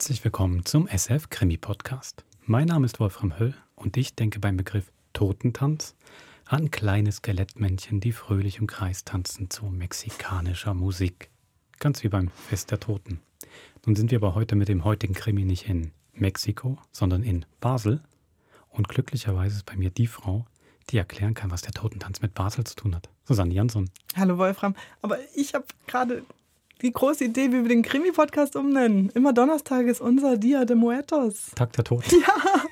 [0.00, 2.24] Herzlich willkommen zum SF Krimi Podcast.
[2.46, 5.94] Mein Name ist Wolfram Höll und ich denke beim Begriff Totentanz
[6.46, 11.28] an kleine Skelettmännchen, die fröhlich im Kreis tanzen zu mexikanischer Musik.
[11.80, 13.20] Ganz wie beim Fest der Toten.
[13.84, 18.00] Nun sind wir aber heute mit dem heutigen Krimi nicht in Mexiko, sondern in Basel.
[18.70, 20.46] Und glücklicherweise ist bei mir die Frau,
[20.88, 23.10] die erklären kann, was der Totentanz mit Basel zu tun hat.
[23.24, 23.90] Susanne Jansson.
[24.16, 26.24] Hallo Wolfram, aber ich habe gerade
[26.82, 29.10] die große Idee, wie wir den Krimi-Podcast umnennen.
[29.14, 31.52] Immer Donnerstag ist unser Dia de Muertos.
[31.54, 32.10] Tag der Toten.
[32.20, 32.34] Ja.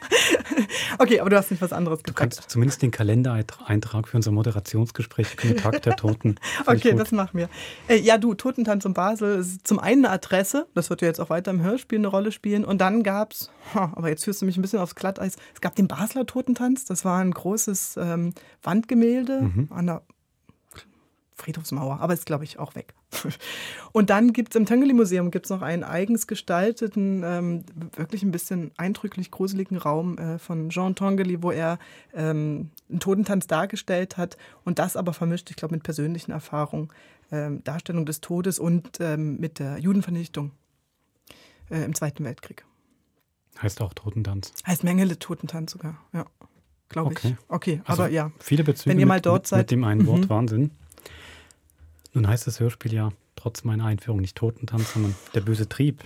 [0.98, 2.08] Okay, aber du hast nicht was anderes gesagt.
[2.08, 6.36] Du kannst zumindest den Kalendereintrag für unser Moderationsgespräch für den Tag der Toten.
[6.66, 7.48] okay, das machen wir.
[7.88, 11.20] Äh, ja, du, Totentanz in Basel ist zum einen eine Adresse, das wird ja jetzt
[11.20, 12.64] auch weiter im Hörspiel eine Rolle spielen.
[12.64, 15.76] Und dann gab es, aber jetzt führst du mich ein bisschen aufs Glatteis, es gab
[15.76, 19.68] den Basler Totentanz, das war ein großes ähm, Wandgemälde mhm.
[19.70, 20.02] an der
[21.36, 22.94] Friedhofsmauer, aber ist, glaube ich, auch weg.
[23.92, 27.64] Und dann gibt es im Tangeli-Museum gibt's noch einen eigens gestalteten, ähm,
[27.96, 31.78] wirklich ein bisschen eindrücklich gruseligen Raum äh, von Jean Tangeli, wo er
[32.14, 36.88] ähm, einen Totentanz dargestellt hat und das aber vermischt, ich glaube, mit persönlichen Erfahrungen,
[37.32, 40.52] ähm, Darstellung des Todes und ähm, mit der Judenvernichtung
[41.70, 42.64] äh, im Zweiten Weltkrieg.
[43.60, 44.52] Heißt auch Totentanz?
[44.66, 46.26] Heißt Mengele Totentanz sogar, ja.
[46.88, 47.36] Glaube okay.
[47.38, 47.44] ich.
[47.48, 48.32] Okay, also aber ja.
[48.38, 50.30] Viele Bezüge Wenn ihr mal dort mit, seid, mit dem einen Wort mhm.
[50.30, 50.70] Wahnsinn.
[52.18, 56.02] Nun heißt das Hörspiel ja trotz meiner Einführung nicht Totentanz, sondern der böse Trieb.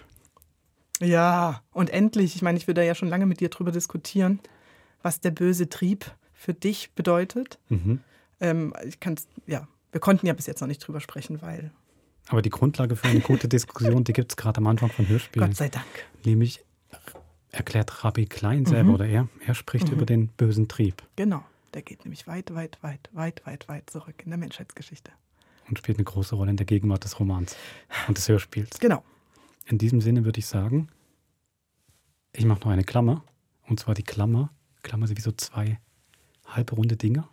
[1.01, 4.39] Ja, und endlich, ich meine, ich würde ja schon lange mit dir darüber diskutieren,
[5.01, 7.59] was der böse Trieb für dich bedeutet.
[7.71, 8.01] Mhm.
[8.41, 11.71] Ähm, ich kann ja, wir konnten ja bis jetzt noch nicht drüber sprechen, weil.
[12.29, 15.49] Aber die Grundlage für eine gute Diskussion, die gibt es gerade am Anfang von Hörspielen.
[15.49, 15.87] Gott sei Dank.
[16.27, 16.63] Nämlich
[17.53, 18.95] erklärt Rabbi Klein selber mhm.
[18.97, 19.95] oder er, er spricht mhm.
[19.95, 21.03] über den bösen Trieb.
[21.17, 25.11] Genau, der geht nämlich weit, weit, weit, weit, weit, weit zurück in der Menschheitsgeschichte
[25.73, 27.57] und spielt eine große Rolle in der Gegenwart des Romans
[28.07, 28.79] und des Hörspiels.
[28.79, 29.03] Genau.
[29.67, 30.89] In diesem Sinne würde ich sagen,
[32.35, 33.25] ich mache noch eine Klammer.
[33.67, 34.51] Und zwar die Klammer.
[34.83, 35.79] Klammer sind wie so zwei
[36.45, 37.27] halbrunde Dinger.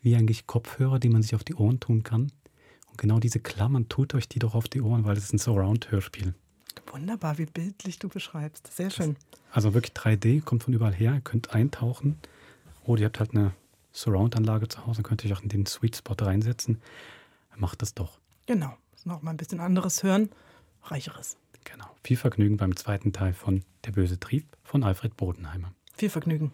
[0.00, 2.32] Wie eigentlich Kopfhörer, die man sich auf die Ohren tun kann.
[2.88, 5.38] Und genau diese Klammern, tut euch die doch auf die Ohren, weil es ist ein
[5.38, 6.34] Surround-Hörspiel.
[6.90, 8.74] Wunderbar, wie bildlich du beschreibst.
[8.74, 9.16] Sehr schön.
[9.52, 11.14] Also wirklich 3D, kommt von überall her.
[11.14, 12.18] Ihr könnt eintauchen.
[12.82, 13.52] Oder ihr habt halt eine
[13.92, 16.80] Surround-Anlage zu Hause, könnt ihr euch auch in den Sweet Spot reinsetzen
[17.60, 18.20] macht es doch.
[18.46, 18.76] Genau.
[19.04, 20.30] Noch mal ein bisschen anderes hören,
[20.82, 21.36] reicheres.
[21.64, 21.86] Genau.
[22.02, 25.72] Viel Vergnügen beim zweiten Teil von Der böse Trieb von Alfred Bodenheimer.
[25.94, 26.52] Viel Vergnügen.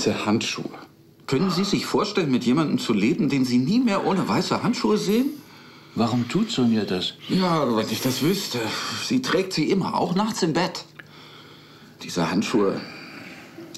[0.00, 0.78] Weiße Handschuhe.
[1.26, 4.96] Können Sie sich vorstellen, mit jemandem zu leben, den Sie nie mehr ohne weiße Handschuhe
[4.96, 5.26] sehen?
[5.94, 7.16] Warum tut Sonja das?
[7.28, 8.60] Ja, wenn ich das wüsste.
[9.04, 10.86] Sie trägt sie immer, auch nachts im Bett.
[12.02, 12.80] Diese Handschuhe,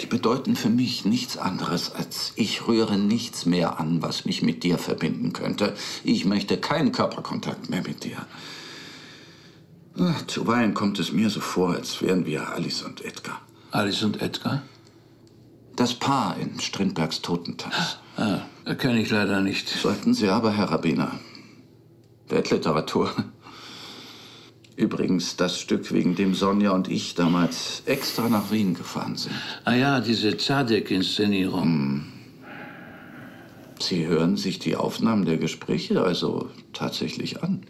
[0.01, 4.63] die bedeuten für mich nichts anderes, als ich rühre nichts mehr an, was mich mit
[4.63, 5.75] dir verbinden könnte.
[6.05, 8.25] Ich möchte keinen Körperkontakt mehr mit dir.
[9.99, 13.41] Ach, zuweilen kommt es mir so vor, als wären wir Alice und Edgar.
[13.73, 14.63] Alice und Edgar?
[15.77, 17.99] Das Paar in Strindbergs Totentanz.
[18.17, 19.69] Ah, ah kenne ich leider nicht.
[19.69, 21.13] Sollten Sie aber, Herr Rabbiner.
[22.29, 23.13] Weltliteratur.
[24.77, 29.35] Übrigens das Stück, wegen dem Sonja und ich damals extra nach Wien gefahren sind.
[29.65, 31.63] Ah ja, diese Zadek-Inszenierung.
[31.63, 32.13] Hm.
[33.79, 37.63] Sie hören sich die Aufnahmen der Gespräche also tatsächlich an.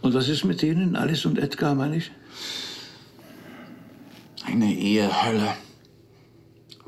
[0.00, 2.10] Und was ist mit denen, Alice und Edgar, meine ich?
[4.46, 5.54] Eine Ehehölle.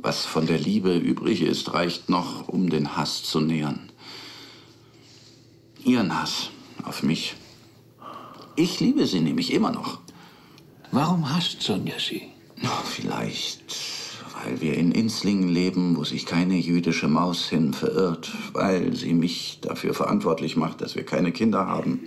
[0.03, 3.91] Was von der Liebe übrig ist, reicht noch, um den Hass zu nähern.
[5.85, 6.51] Ihren Hass
[6.85, 7.35] auf mich.
[8.57, 9.99] Ich liebe sie nämlich immer noch.
[10.91, 12.23] Warum hasst Sonja sie?
[12.63, 13.63] Oh, vielleicht,
[14.43, 19.59] weil wir in Inslingen leben, wo sich keine jüdische Maus hin verirrt, weil sie mich
[19.61, 22.01] dafür verantwortlich macht, dass wir keine Kinder haben.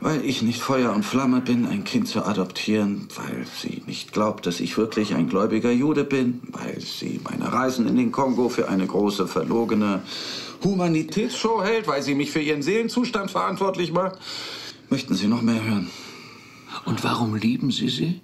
[0.00, 4.46] Weil ich nicht Feuer und Flamme bin, ein Kind zu adoptieren, weil sie nicht glaubt,
[4.46, 8.68] dass ich wirklich ein gläubiger Jude bin, weil sie meine Reisen in den Kongo für
[8.68, 10.02] eine große verlogene
[10.62, 14.18] Humanitätsshow hält, weil sie mich für ihren Seelenzustand verantwortlich macht.
[14.90, 15.90] Möchten Sie noch mehr hören?
[16.84, 18.20] Und warum lieben Sie sie?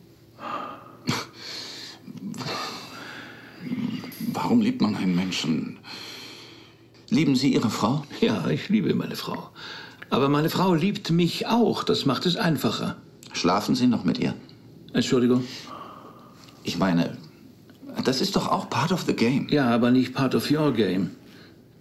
[4.32, 5.78] Warum liebt man einen Menschen?
[7.08, 8.05] Lieben Sie Ihre Frau?
[8.20, 9.50] Ja, ich liebe meine Frau.
[10.10, 11.84] Aber meine Frau liebt mich auch.
[11.84, 12.96] Das macht es einfacher.
[13.32, 14.34] Schlafen Sie noch mit ihr?
[14.92, 15.44] Entschuldigung?
[16.64, 17.16] Ich meine,
[18.04, 19.48] Das ist doch auch part of the game.
[19.50, 21.10] Ja, aber nicht part of your game.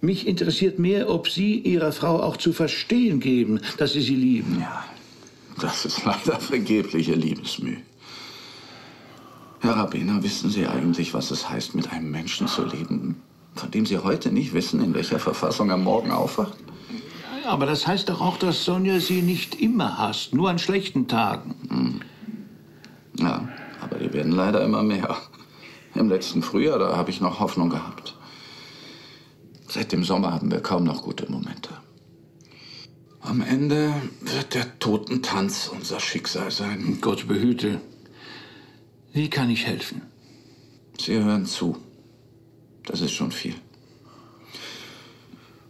[0.00, 4.58] Mich interessiert mehr, ob Sie Ihrer Frau auch zu verstehen geben, dass Sie sie lieben.
[4.60, 4.84] Ja,
[5.60, 7.76] das ist leider vergebliche Liebesmüh.
[9.60, 13.16] Herr Rabbiner, wissen Sie eigentlich, was es heißt, mit einem Menschen zu leben,
[13.54, 16.56] von dem Sie heute nicht wissen, in welcher Verfassung er morgen aufwacht?
[17.50, 21.56] Aber das heißt doch auch, dass Sonja Sie nicht immer hasst, nur an schlechten Tagen.
[21.68, 22.00] Hm.
[23.18, 23.48] Ja,
[23.80, 25.16] aber die werden leider immer mehr.
[25.96, 28.14] Im letzten Frühjahr, da habe ich noch Hoffnung gehabt.
[29.66, 31.70] Seit dem Sommer haben wir kaum noch gute Momente.
[33.20, 36.98] Am Ende wird der Totentanz unser Schicksal sein.
[37.00, 37.80] Gott behüte.
[39.12, 40.02] Wie kann ich helfen?
[41.00, 41.76] Sie hören zu.
[42.84, 43.56] Das ist schon viel.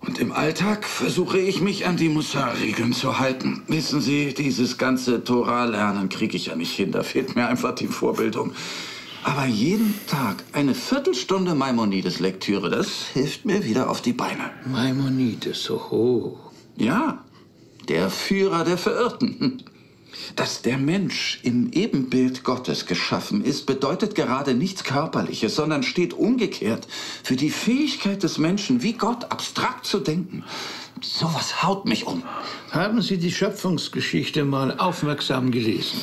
[0.00, 3.62] Und im Alltag versuche ich mich an die Mussar-Regeln zu halten.
[3.68, 6.90] Wissen Sie, dieses ganze Torah-Lernen kriege ich ja nicht hin.
[6.90, 8.52] Da fehlt mir einfach die Vorbildung.
[9.22, 14.50] Aber jeden Tag eine Viertelstunde Maimonides-Lektüre, das hilft mir wieder auf die Beine.
[14.64, 16.38] Maimonides, oho.
[16.76, 17.22] Ja,
[17.88, 19.62] der Führer der Verirrten.
[20.36, 26.86] Dass der Mensch im Ebenbild Gottes geschaffen ist, bedeutet gerade nichts Körperliches, sondern steht umgekehrt
[27.22, 30.44] für die Fähigkeit des Menschen, wie Gott abstrakt zu denken.
[31.00, 32.22] Sowas haut mich um.
[32.70, 36.00] Haben Sie die Schöpfungsgeschichte mal aufmerksam gelesen?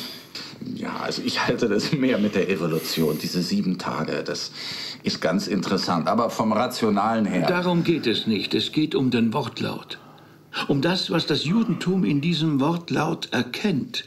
[0.74, 4.24] Ja, also ich halte das mehr mit der Evolution, diese sieben Tage.
[4.24, 4.50] Das
[5.02, 7.46] ist ganz interessant, aber vom Rationalen her.
[7.46, 8.54] Darum geht es nicht.
[8.54, 9.98] Es geht um den Wortlaut.
[10.66, 14.04] Um das, was das Judentum in diesem Wortlaut erkennt.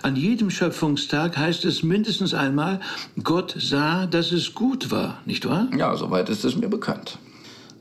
[0.00, 2.80] An jedem Schöpfungstag heißt es mindestens einmal,
[3.22, 5.68] Gott sah, dass es gut war, nicht wahr?
[5.76, 7.18] Ja, soweit ist es mir bekannt.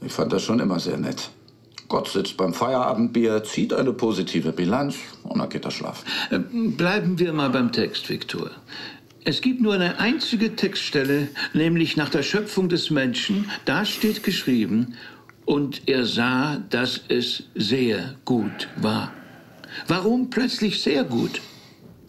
[0.02, 1.30] Ich fand das schon immer sehr nett.
[1.88, 6.06] Gott sitzt beim Feierabendbier, zieht eine positive Bilanz und dann geht er schlafen.
[6.30, 8.52] Äh, bleiben wir mal beim Text, Viktor.
[9.24, 13.52] Es gibt nur eine einzige Textstelle, nämlich nach der Schöpfung des Menschen.
[13.66, 14.96] Da steht geschrieben,
[15.46, 19.12] und er sah, dass es sehr gut war.
[19.88, 21.42] Warum plötzlich sehr gut?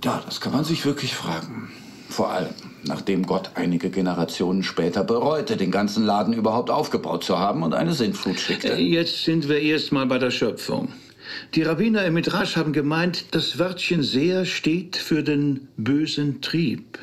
[0.04, 1.70] Ja, das kann man sich wirklich fragen.
[2.08, 7.62] Vor allem, nachdem Gott einige Generationen später bereute, den ganzen Laden überhaupt aufgebaut zu haben
[7.62, 8.74] und eine Sintflut schickte.
[8.74, 10.88] Äh, jetzt sind wir erstmal bei der Schöpfung.
[11.54, 16.98] Die Rabbiner im Midrash haben gemeint, das Wörtchen sehr steht für den bösen Trieb.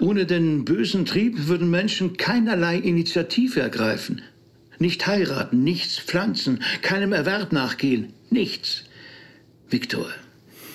[0.00, 4.22] Ohne den bösen Trieb würden Menschen keinerlei Initiative ergreifen.
[4.78, 8.84] Nicht heiraten, nichts pflanzen, keinem Erwerb nachgehen, nichts.
[9.68, 10.08] Viktor,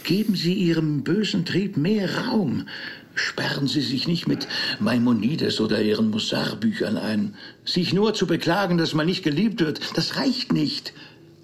[0.03, 2.67] geben Sie Ihrem bösen Trieb mehr Raum.
[3.13, 4.47] Sperren Sie sich nicht mit
[4.79, 7.35] Maimonides oder Ihren Mussar-Büchern ein.
[7.65, 10.93] Sich nur zu beklagen, dass man nicht geliebt wird, das reicht nicht.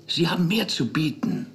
[0.08, 1.48] Sie haben mehr zu bieten.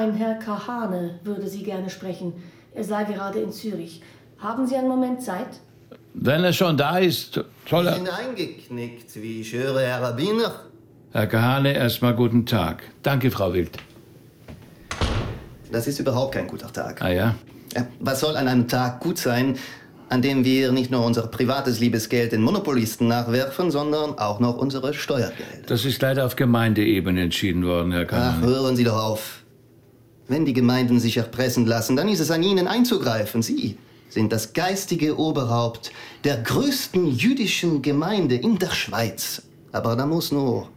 [0.00, 2.32] Ein Herr Kahane würde Sie gerne sprechen.
[2.74, 4.02] Er sei gerade in Zürich.
[4.38, 5.48] Haben Sie einen Moment Zeit?
[6.14, 7.96] Wenn er schon da ist, soll er...
[7.96, 10.52] Ich bin eingeknickt, wie ich höre, Herr Rabbiner.
[11.12, 12.82] Herr Kahane, erstmal guten Tag.
[13.02, 13.76] Danke, Frau Wild.
[15.70, 17.02] Das ist überhaupt kein guter Tag.
[17.02, 17.34] Ah ja?
[18.00, 19.56] Was soll an einem Tag gut sein,
[20.08, 24.94] an dem wir nicht nur unser privates Liebesgeld den Monopolisten nachwerfen, sondern auch noch unsere
[24.94, 25.66] Steuergelder?
[25.66, 28.46] Das ist leider auf Gemeindeebene entschieden worden, Herr Ach, Kahane.
[28.46, 29.44] hören Sie doch auf.
[30.30, 33.42] Wenn die Gemeinden sich erpressen lassen, dann ist es an Ihnen einzugreifen.
[33.42, 33.76] Sie
[34.08, 35.90] sind das geistige Oberhaupt
[36.22, 39.42] der größten jüdischen Gemeinde in der Schweiz.
[39.72, 40.68] Aber da muss nur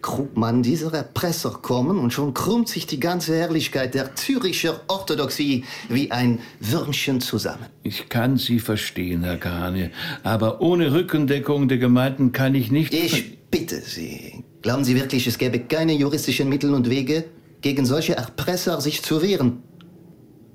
[0.00, 6.10] Krugmann, dieser Erpresser, kommen und schon krümmt sich die ganze Herrlichkeit der Züricher Orthodoxie wie
[6.10, 7.66] ein Würmchen zusammen.
[7.82, 9.90] Ich kann Sie verstehen, Herr Kahane,
[10.22, 12.94] aber ohne Rückendeckung der Gemeinden kann ich nicht...
[12.94, 17.24] Ich bitte Sie, glauben Sie wirklich, es gäbe keine juristischen Mittel und Wege,
[17.60, 19.62] gegen solche Erpresser sich zu wehren?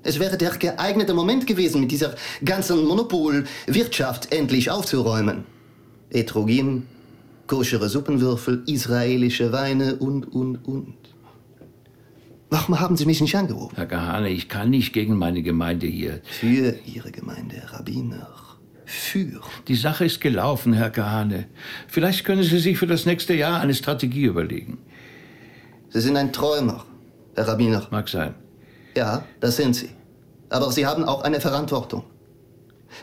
[0.02, 5.44] Es wäre der geeignete Moment gewesen, mit dieser ganzen Monopolwirtschaft endlich aufzuräumen.
[6.10, 6.84] Etrogim,
[7.46, 10.94] koschere Suppenwürfel, israelische Weine und, und, und.
[12.50, 13.74] Warum haben Sie mich nicht angerufen?
[13.74, 16.20] Herr Kahane, ich kann nicht gegen meine Gemeinde hier.
[16.24, 18.28] Für Ihre Gemeinde, Rabbiner.
[18.84, 19.40] Für.
[19.66, 21.46] Die Sache ist gelaufen, Herr Kahane.
[21.88, 24.78] Vielleicht können Sie sich für das nächste Jahr eine Strategie überlegen.
[25.88, 26.84] Sie sind ein Träumer,
[27.34, 27.86] Herr Rabbiner.
[27.90, 28.34] Mag sein.
[28.96, 29.90] Ja, das sind Sie.
[30.50, 32.04] Aber Sie haben auch eine Verantwortung.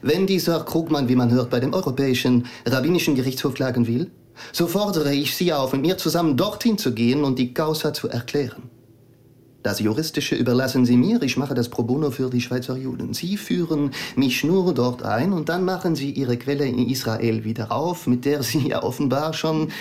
[0.02, 4.10] Wenn dieser Krugmann, wie man hört, bei dem Europäischen Rabbinischen Gerichtshof klagen will,
[4.54, 8.08] so fordere ich Sie auf, mit mir zusammen dorthin zu gehen und die Causa zu
[8.08, 8.70] erklären.
[9.64, 13.14] Das Juristische überlassen Sie mir, ich mache das pro bono für die Schweizer Juden.
[13.14, 17.72] Sie führen mich nur dort ein und dann machen Sie Ihre Quelle in Israel wieder
[17.72, 19.72] auf, mit der Sie ja offenbar schon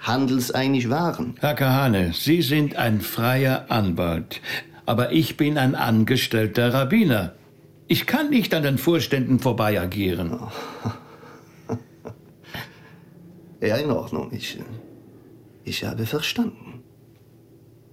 [0.00, 1.34] handelseinig waren.
[1.40, 4.40] Herr Kahane, Sie sind ein freier Anwalt,
[4.84, 7.34] aber ich bin ein angestellter Rabbiner.
[7.88, 10.38] Ich kann nicht an den Vorständen vorbei agieren.
[13.60, 14.30] Ja, in Ordnung.
[14.32, 14.58] Ich,
[15.64, 16.82] ich habe verstanden.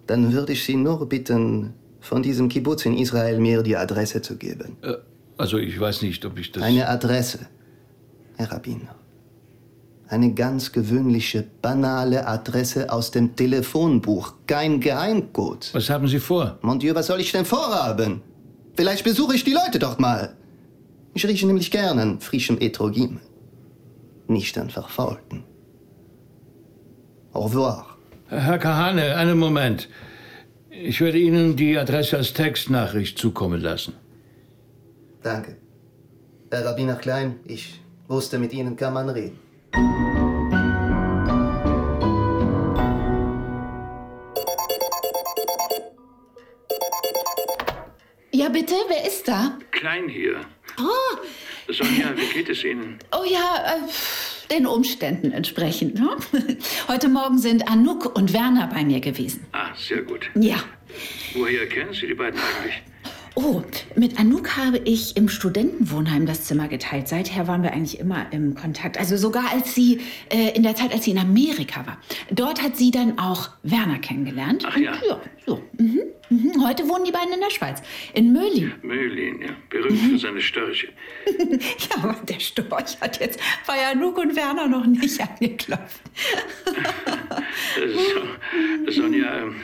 [0.07, 4.35] Dann würde ich Sie nur bitten, von diesem Kibbutz in Israel mir die Adresse zu
[4.37, 4.75] geben.
[4.81, 4.95] Äh,
[5.37, 6.61] also ich weiß nicht, ob ich das...
[6.61, 7.47] Eine Adresse,
[8.35, 8.93] Herr Rabbiner.
[10.07, 14.33] Eine ganz gewöhnliche, banale Adresse aus dem Telefonbuch.
[14.47, 15.73] Kein Geheimcode.
[15.73, 16.57] Was haben Sie vor?
[16.61, 18.21] Mon Dieu, was soll ich denn vorhaben?
[18.75, 20.35] Vielleicht besuche ich die Leute dort mal.
[21.13, 23.19] Ich rieche nämlich gern an frischem Etrogim.
[24.27, 25.43] Nicht an verfaulten.
[27.33, 27.97] Au revoir.
[28.27, 29.89] Herr Kahane, einen Moment.
[30.69, 33.93] Ich werde Ihnen die Adresse als Textnachricht zukommen lassen.
[35.21, 35.57] Danke.
[36.51, 39.39] Herr Rabbiner Klein, ich wusste, mit Ihnen kann man reden.
[39.75, 39.79] Ja,
[48.49, 49.57] bitte, wer ist da?
[49.71, 50.41] Klein hier.
[50.77, 52.99] Oh, Sonja, wie geht es Ihnen?
[53.11, 55.95] oh ja, äh, den Umständen entsprechend.
[55.95, 56.17] Ne?
[56.87, 59.45] Heute Morgen sind Anouk und Werner bei mir gewesen.
[59.53, 60.29] Ah, sehr gut.
[60.35, 60.57] Ja.
[61.33, 62.83] Woher kennen Sie die beiden eigentlich?
[63.35, 63.63] Oh,
[63.95, 67.07] mit Anouk habe ich im Studentenwohnheim das Zimmer geteilt.
[67.07, 68.99] Seither waren wir eigentlich immer im Kontakt.
[68.99, 71.97] Also sogar als sie, äh, in der Zeit, als sie in Amerika war.
[72.29, 74.65] Dort hat sie dann auch Werner kennengelernt.
[74.67, 74.93] Ach ja.
[75.07, 75.63] Ja, so.
[75.79, 76.01] Mhm.
[76.29, 76.63] Mhm.
[76.65, 77.81] Heute wohnen die beiden in der Schweiz.
[78.13, 78.73] In Möhlin.
[78.83, 79.49] Möhlin, ja.
[79.69, 80.89] Berühmt für seine Störche.
[81.89, 86.01] Ja, aber der Storch hat jetzt bei Anouk und Werner noch nicht angeklopft.
[88.85, 89.55] So, Sonja, ähm,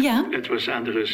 [0.00, 1.10] Ja, etwas anderes.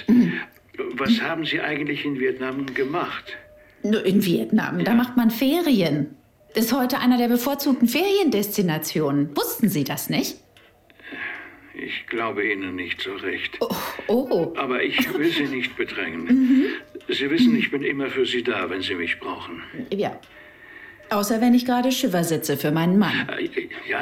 [0.95, 3.37] Was haben Sie eigentlich in Vietnam gemacht?
[3.83, 4.85] nur in Vietnam.
[4.85, 6.17] Da macht man Ferien.
[6.55, 9.37] Ist heute einer der bevorzugten Feriendestinationen.
[9.37, 10.37] Wussten Sie das nicht?
[11.75, 13.59] Ich glaube Ihnen nicht so recht.
[13.61, 14.53] Oh, oh.
[14.57, 16.73] Aber ich will Sie nicht bedrängen.
[17.09, 19.63] Sie wissen, ich bin immer für Sie da, wenn Sie mich brauchen.
[19.93, 20.19] ja.
[21.11, 23.29] Außer wenn ich gerade Schiffer sitze für meinen Mann.
[23.29, 23.49] Äh,
[23.89, 24.01] Ja,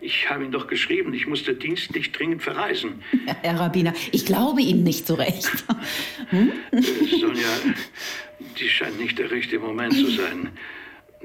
[0.00, 3.02] ich habe Ihnen doch geschrieben, ich musste dienstlich dringend verreisen.
[3.26, 5.50] Ja, Herr Rabbiner, ich glaube Ihnen nicht so recht.
[6.30, 7.48] Äh, Sonja,
[8.58, 10.50] die scheint nicht der rechte Moment zu sein.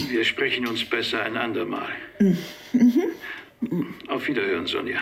[0.10, 1.90] Wir sprechen uns besser ein andermal.
[4.08, 5.00] Auf Wiederhören, Sonja.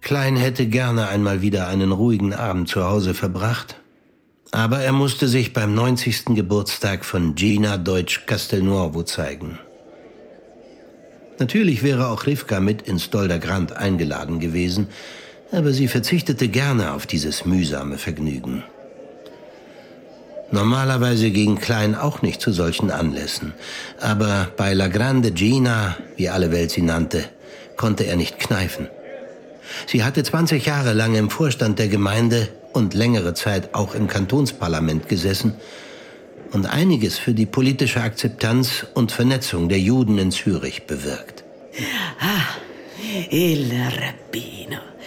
[0.00, 3.80] Klein hätte gerne einmal wieder einen ruhigen Abend zu Hause verbracht,
[4.50, 6.34] aber er musste sich beim 90.
[6.34, 9.58] Geburtstag von Gina Deutsch Castelnuovo zeigen.
[11.38, 14.88] Natürlich wäre auch Rivka mit ins Dolder Grand eingeladen gewesen,
[15.52, 18.64] aber sie verzichtete gerne auf dieses mühsame Vergnügen.
[20.50, 23.52] Normalerweise ging Klein auch nicht zu solchen Anlässen,
[24.00, 27.24] aber bei La Grande Gina, wie alle Welt sie nannte,
[27.76, 28.88] konnte er nicht kneifen.
[29.86, 35.08] Sie hatte 20 Jahre lang im Vorstand der Gemeinde und längere Zeit auch im Kantonsparlament
[35.08, 35.54] gesessen
[36.52, 41.44] und einiges für die politische Akzeptanz und Vernetzung der Juden in Zürich bewirkt.
[43.30, 44.97] Il Rabbino.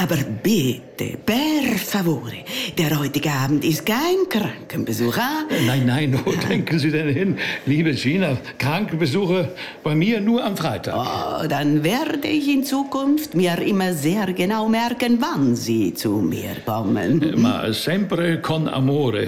[0.00, 2.44] Aber bitte, per favore,
[2.78, 5.42] der heutige Abend ist kein Krankenbesuch, ah?
[5.66, 7.36] Nein, nein, wo denken Sie denn hin?
[7.66, 9.48] Liebe Gina, Krankenbesuche
[9.82, 10.94] bei mir nur am Freitag.
[10.94, 16.54] Oh, dann werde ich in Zukunft mir immer sehr genau merken, wann Sie zu mir
[16.64, 17.34] kommen.
[17.34, 19.26] Ma sempre con amore,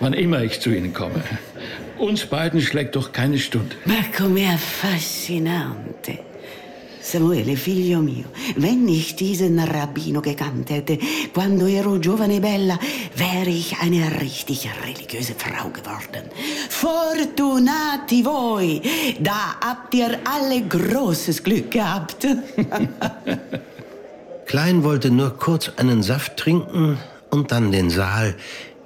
[0.00, 1.22] wann immer ich zu Ihnen komme.
[1.98, 3.76] Uns beiden schlägt doch keine Stunde.
[3.84, 6.20] Ma com'è affascinante.
[7.10, 10.98] Samuele, figlio mio, wenn ich diesen Rabbino gekannt hätte,
[11.32, 12.78] quando ero giovane e bella,
[13.16, 16.28] wäre ich eine richtig religiöse Frau geworden.
[16.68, 18.82] Fortunati voi!
[19.20, 22.26] Da habt ihr alle großes Glück gehabt.
[24.46, 26.98] Klein wollte nur kurz einen Saft trinken
[27.30, 28.34] und dann den Saal,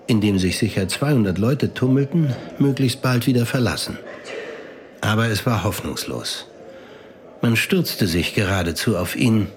[0.06, 3.98] in dem sich sicher 200 Leute tummelten, möglichst bald wieder verlassen.
[5.00, 6.46] Aber es war hoffnungslos.
[7.42, 9.48] Man stürzte sich geradezu auf ihn.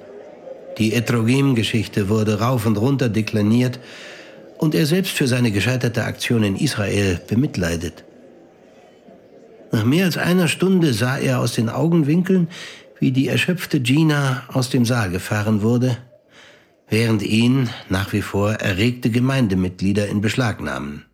[0.80, 3.80] Die Etrogem-Geschichte wurde rauf und runter dekliniert
[4.58, 8.04] und er selbst für seine gescheiterte Aktion in Israel bemitleidet.
[9.72, 12.48] Nach mehr als einer Stunde sah er aus den Augenwinkeln,
[13.00, 15.98] wie die erschöpfte Gina aus dem Saal gefahren wurde,
[16.90, 21.06] während ihn nach wie vor erregte Gemeindemitglieder in Beschlag nahmen.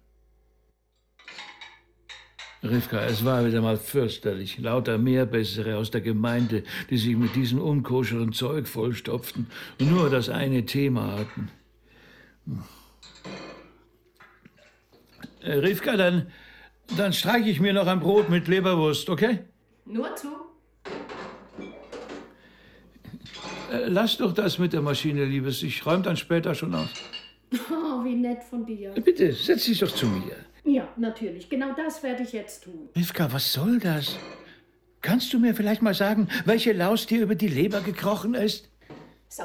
[2.63, 4.59] Rivka, es war wieder mal fürchterlich.
[4.59, 9.47] Lauter Mehrbessere aus der Gemeinde, die sich mit diesem unkoscheren Zeug vollstopften
[9.79, 11.49] und nur das eine Thema hatten.
[15.41, 16.27] Äh, Rivka, dann
[16.97, 19.39] Dann streiche ich mir noch ein Brot mit Leberwurst, okay?
[19.85, 20.27] Nur zu.
[23.71, 25.63] Äh, lass doch das mit der Maschine, Liebes.
[25.63, 26.89] Ich räume dann später schon aus.
[27.69, 28.91] Oh, wie nett von dir.
[28.91, 30.37] Bitte, setz dich doch zu mir.
[30.63, 31.49] Ja, natürlich.
[31.49, 32.89] Genau das werde ich jetzt tun.
[32.95, 34.15] Rivka, was soll das?
[35.01, 38.69] Kannst du mir vielleicht mal sagen, welche Laus dir über die Leber gekrochen ist?
[39.27, 39.43] So.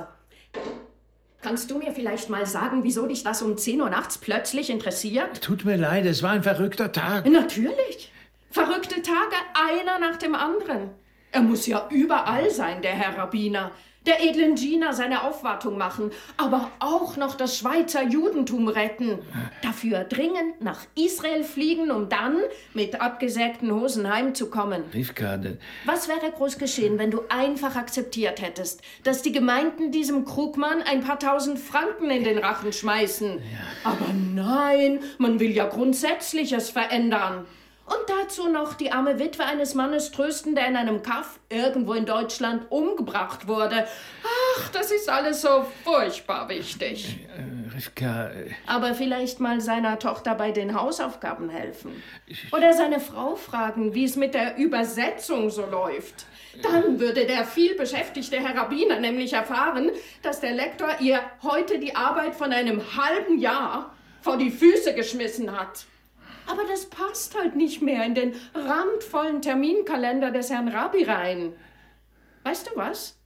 [1.41, 5.41] Kannst du mir vielleicht mal sagen, wieso dich das um 10 Uhr nachts plötzlich interessiert?
[5.41, 7.27] Tut mir leid, es war ein verrückter Tag.
[7.27, 8.13] Natürlich.
[8.51, 10.91] Verrückte Tage, einer nach dem anderen.
[11.33, 13.71] Er muss ja überall sein, der Herr Rabbiner.
[14.07, 19.19] Der edlen Gina seine Aufwartung machen, aber auch noch das Schweizer Judentum retten.
[19.63, 22.37] Dafür dringend nach Israel fliegen, um dann
[22.73, 24.85] mit abgesägten Hosen heimzukommen.
[24.95, 30.25] Rivka, de- Was wäre groß geschehen, wenn du einfach akzeptiert hättest, dass die Gemeinden diesem
[30.25, 33.41] Krugmann ein paar tausend Franken in den Rachen schmeißen?
[33.83, 37.45] Aber nein, man will ja Grundsätzliches verändern.
[37.87, 42.05] Und dazu noch die arme Witwe eines Mannes trösten, der in einem Kaff irgendwo in
[42.05, 43.87] Deutschland umgebracht wurde.
[44.59, 47.21] Ach, das ist alles so furchtbar wichtig.
[47.37, 52.03] äh, Rivka, äh, Aber vielleicht mal seiner Tochter bei den Hausaufgaben helfen.
[52.51, 56.27] Oder seine Frau fragen, wie es mit der Übersetzung so läuft.
[56.63, 59.91] Dann würde der vielbeschäftigte Herr Rabbiner nämlich erfahren,
[60.23, 65.57] dass der Lektor ihr heute die Arbeit von einem halben Jahr vor die Füße geschmissen
[65.57, 65.85] hat.
[66.47, 71.53] Aber das passt halt nicht mehr in den randvollen Terminkalender des Herrn Rabbi rein.
[72.45, 73.19] Weißt du was?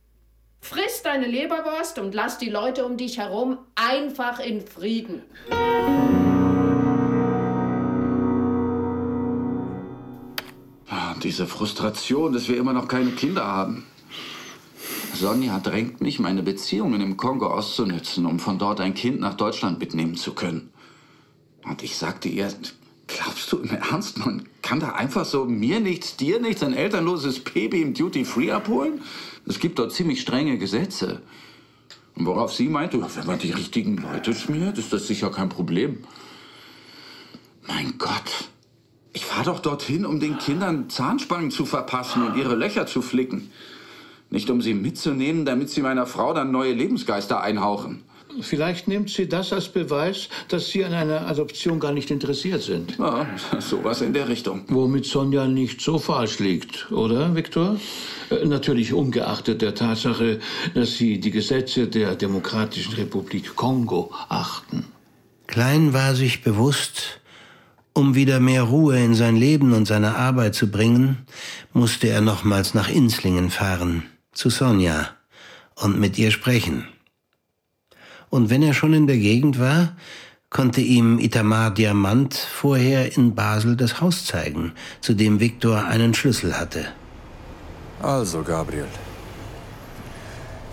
[0.62, 5.22] Friss deine Leberwurst und lass die Leute um dich herum einfach in Frieden.
[10.88, 13.86] Ah, diese Frustration, dass wir immer noch keine Kinder haben.
[15.14, 19.78] Sonja drängt mich, meine Beziehungen im Kongo auszunützen, um von dort ein Kind nach Deutschland
[19.78, 20.72] mitnehmen zu können.
[21.62, 22.48] Und ich sagte ihr,
[23.16, 27.40] glaubst du im Ernst, man kann da einfach so mir nichts, dir nichts, ein elternloses
[27.40, 29.02] Baby im Duty Free abholen?
[29.46, 31.22] Es gibt dort ziemlich strenge Gesetze.
[32.14, 35.98] Und worauf sie meinte, wenn man die richtigen Leute schmiert, ist das sicher kein Problem.
[37.66, 38.50] Mein Gott.
[39.12, 43.50] Ich fahre doch dorthin, um den Kindern Zahnspangen zu verpassen und ihre Löcher zu flicken.
[44.30, 48.04] Nicht um sie mitzunehmen, damit sie meiner Frau dann neue Lebensgeister einhauchen.
[48.40, 52.96] Vielleicht nimmt sie das als Beweis, dass Sie an einer Adoption gar nicht interessiert sind.
[52.98, 53.26] Ja,
[53.58, 54.64] sowas in der Richtung.
[54.68, 57.76] Womit Sonja nicht so falsch liegt, oder, Viktor?
[58.30, 60.40] Äh, Natürlich ungeachtet der Tatsache,
[60.74, 64.84] dass Sie die Gesetze der Demokratischen Republik Kongo achten.
[65.46, 67.20] Klein war sich bewusst,
[67.92, 71.26] um wieder mehr Ruhe in sein Leben und seine Arbeit zu bringen,
[71.72, 75.08] musste er nochmals nach Inslingen fahren, zu Sonja,
[75.74, 76.86] und mit ihr sprechen.
[78.30, 79.96] Und wenn er schon in der Gegend war,
[80.50, 86.58] konnte ihm Itamar Diamant vorher in Basel das Haus zeigen, zu dem Viktor einen Schlüssel
[86.58, 86.86] hatte.
[88.02, 88.88] Also, Gabriel.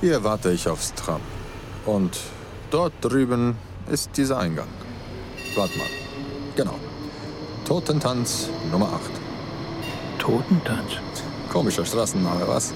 [0.01, 1.21] Hier warte ich aufs Tram.
[1.85, 2.19] Und
[2.69, 3.55] dort drüben
[3.91, 4.67] ist dieser Eingang.
[5.55, 5.87] Warte mal.
[6.55, 6.75] Genau.
[7.65, 9.01] Totentanz Nummer 8.
[10.19, 10.91] Totentanz?
[11.51, 12.73] Komischer Straßenname, was?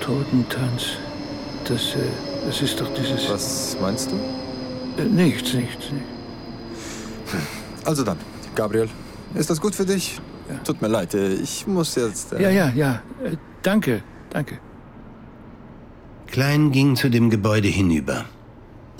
[0.00, 0.96] Totentanz.
[1.64, 3.28] Das, äh, das ist doch dieses.
[3.30, 4.16] Was meinst du?
[5.00, 6.08] Äh, nichts, nichts, nichts.
[7.84, 8.18] Also dann,
[8.54, 8.88] Gabriel.
[9.34, 10.20] Ist das gut für dich?
[10.64, 12.32] Tut mir leid, äh, ich muss jetzt.
[12.32, 13.02] äh, Ja, ja, ja.
[13.24, 14.58] Äh, danke, danke.
[16.26, 18.24] Klein ging zu dem Gebäude hinüber.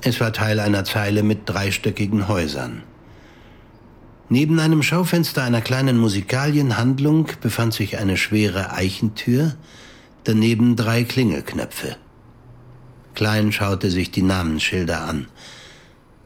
[0.02, 2.82] Es war Teil einer Zeile mit dreistöckigen Häusern.
[4.28, 9.56] Neben einem Schaufenster einer kleinen Musikalienhandlung befand sich eine schwere Eichentür,
[10.24, 11.96] daneben drei Klingelknöpfe.
[13.20, 15.26] Klein schaute sich die Namensschilder an.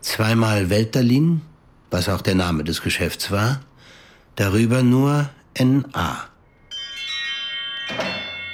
[0.01, 1.41] Zweimal Welterlin,
[1.91, 3.63] was auch der Name des Geschäfts war,
[4.37, 6.29] darüber nur N.A.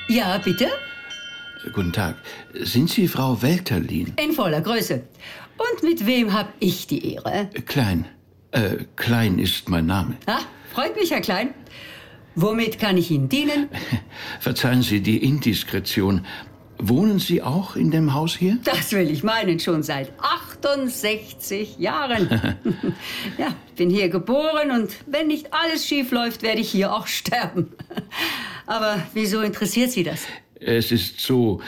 [0.09, 0.69] Ja, bitte?
[1.75, 2.17] Guten Tag.
[2.55, 4.15] Sind Sie Frau Welterlin?
[4.17, 5.03] In voller Größe.
[5.59, 7.51] Und mit wem hab ich die Ehre?
[7.67, 8.07] Klein.
[8.53, 10.17] Äh, Klein ist mein Name.
[10.25, 10.39] Ah,
[10.73, 11.53] freut mich, Herr Klein.
[12.37, 13.69] Womit kann ich Ihnen dienen?
[14.41, 16.25] Verzeihen Sie die Indiskretion.
[16.83, 18.59] Wohnen Sie auch in dem Haus hier?
[18.65, 22.29] Das will ich meinen, schon seit 68 Jahren.
[23.39, 27.73] ja, bin hier geboren und wenn nicht alles schief läuft, werde ich hier auch sterben.
[28.67, 30.27] Aber wieso interessiert Sie das?
[30.59, 31.61] Es ist so.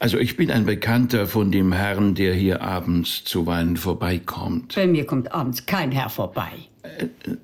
[0.00, 4.74] Also ich bin ein Bekannter von dem Herrn, der hier abends zuweilen vorbeikommt.
[4.74, 6.50] Bei mir kommt abends kein Herr vorbei.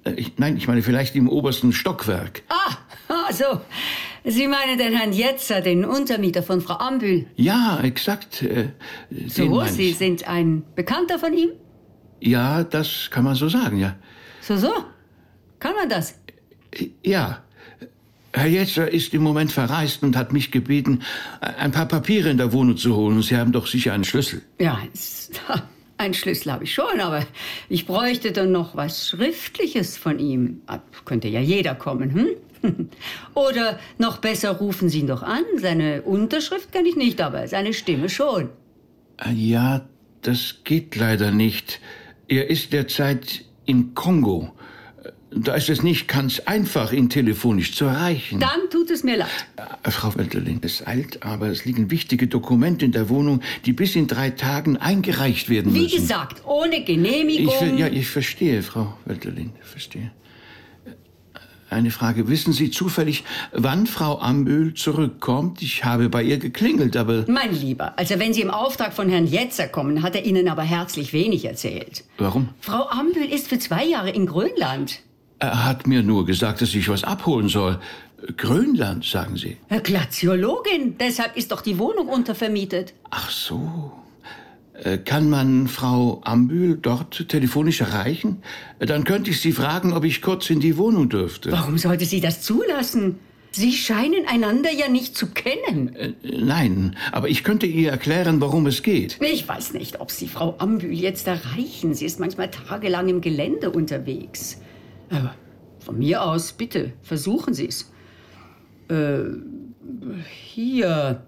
[0.04, 2.42] Äh, Ich, nein, ich meine vielleicht im obersten Stockwerk.
[2.48, 2.76] Ah,
[3.08, 3.60] ah, so.
[4.24, 7.26] Sie meinen den Herrn Jetzer, den Untermieter von Frau Ambühl.
[7.36, 8.42] Ja, exakt.
[8.42, 8.68] Äh,
[9.28, 11.50] So, Sie sind ein Bekannter von ihm?
[12.20, 13.96] Ja, das kann man so sagen, ja.
[14.42, 14.72] So, so.
[15.58, 16.14] Kann man das?
[17.02, 17.42] Ja.
[18.32, 21.02] Herr Jetzer ist im Moment verreist und hat mich gebeten,
[21.40, 23.22] ein paar Papiere in der Wohnung zu holen.
[23.22, 24.42] Sie haben doch sicher einen Schlüssel.
[24.60, 24.78] Ja,
[25.96, 27.26] einen Schlüssel habe ich schon, aber
[27.68, 30.60] ich bräuchte dann noch was Schriftliches von ihm.
[30.66, 32.26] Ah, Könnte ja jeder kommen, hm?
[33.34, 35.44] Oder noch besser, rufen Sie ihn doch an.
[35.56, 38.50] Seine Unterschrift kann ich nicht, aber seine Stimme schon.
[39.24, 39.82] Äh, Ja,
[40.22, 41.80] das geht leider nicht.
[42.28, 44.52] Er ist derzeit in Kongo.
[45.32, 48.40] Da ist es nicht ganz einfach, ihn telefonisch zu erreichen.
[48.40, 49.28] Dann tut es mir leid.
[49.84, 53.94] Äh, Frau Welterlin, es eilt, aber es liegen wichtige Dokumente in der Wohnung, die bis
[53.94, 56.00] in drei Tagen eingereicht werden Wie müssen.
[56.00, 57.54] gesagt, ohne Genehmigung.
[57.74, 60.10] Ich, ja, ich verstehe, Frau Welterlin, verstehe.
[61.70, 62.28] Eine Frage.
[62.28, 65.62] Wissen Sie zufällig, wann Frau Ambühl zurückkommt?
[65.62, 69.26] Ich habe bei ihr geklingelt, aber Mein Lieber, also wenn Sie im Auftrag von Herrn
[69.26, 72.04] Jetzer kommen, hat er Ihnen aber herzlich wenig erzählt.
[72.18, 72.48] warum?
[72.60, 75.00] Frau Ambühl ist für zwei Jahre in Grönland.
[75.38, 77.78] Er hat mir nur gesagt, dass ich was abholen soll.
[78.36, 79.56] Grönland, sagen Sie.
[79.68, 82.92] Herr Glaziologin, deshalb ist doch die Wohnung untervermietet.
[83.10, 83.92] Ach so.
[84.82, 88.42] Äh, Kann man Frau Ambühl dort telefonisch erreichen?
[88.78, 91.52] Äh, Dann könnte ich sie fragen, ob ich kurz in die Wohnung dürfte.
[91.52, 93.18] Warum sollte sie das zulassen?
[93.52, 95.94] Sie scheinen einander ja nicht zu kennen.
[95.96, 99.18] Äh, Nein, aber ich könnte ihr erklären, worum es geht.
[99.20, 101.92] Ich weiß nicht, ob Sie Frau Ambühl jetzt erreichen.
[101.94, 104.60] Sie ist manchmal tagelang im Gelände unterwegs.
[105.10, 105.34] Aber
[105.80, 107.90] von mir aus, bitte, versuchen Sie es.
[108.88, 109.24] Äh,
[110.32, 111.22] hier.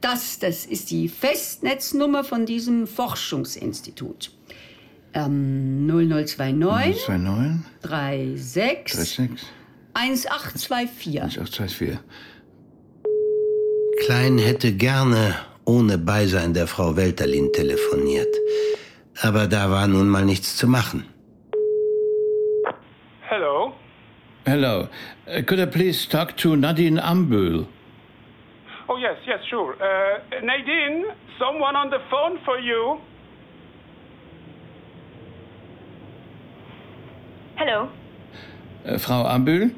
[0.00, 4.30] Das, das ist die Festnetznummer von diesem Forschungsinstitut.
[5.12, 9.46] Ähm, 0029 29 36 36
[9.94, 11.40] 1824.
[11.40, 11.98] 1824.
[14.04, 18.34] Klein hätte gerne ohne Beisein der Frau Welterlin telefoniert.
[19.22, 21.04] Aber da war nun mal nichts zu machen.
[23.28, 23.72] Hello.
[24.44, 24.88] Hello.
[25.26, 27.66] Uh, could I please talk to Nadine Ambühl?
[28.88, 29.74] Oh, yes, yes, sure.
[29.80, 31.04] Uh, Nadine,
[31.38, 32.98] someone on the phone for you.
[37.58, 37.88] Hallo.
[38.84, 39.70] Äh, Frau Ambühl?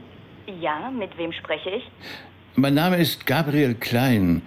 [0.60, 1.84] Ja, mit wem spreche ich?
[2.56, 4.42] Mein Name ist Gabriel Klein.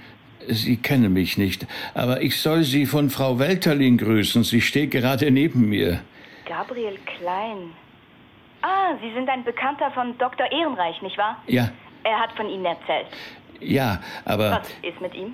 [0.47, 4.43] Sie kennen mich nicht, aber ich soll Sie von Frau Welterlin grüßen.
[4.43, 6.01] Sie steht gerade neben mir.
[6.45, 7.71] Gabriel Klein.
[8.61, 10.51] Ah, Sie sind ein Bekannter von Dr.
[10.51, 11.41] Ehrenreich, nicht wahr?
[11.47, 11.69] Ja,
[12.03, 13.05] Er hat von Ihnen erzählt.
[13.61, 15.33] Ja, aber Was ist mit ihm?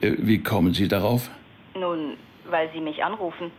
[0.00, 1.30] äh, wie kommen Sie darauf?
[1.74, 2.16] Nun,
[2.50, 3.50] weil Sie mich anrufen.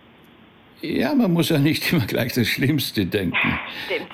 [0.81, 3.37] Ja, man muss ja nicht immer gleich das Schlimmste denken.
[3.85, 4.09] Stimmt.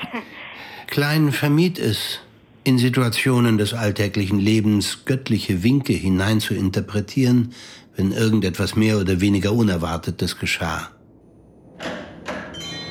[0.87, 2.19] Klein vermied es,
[2.63, 7.53] in Situationen des alltäglichen Lebens göttliche Winke hinein zu interpretieren,
[7.95, 10.89] wenn irgendetwas mehr oder weniger Unerwartetes geschah.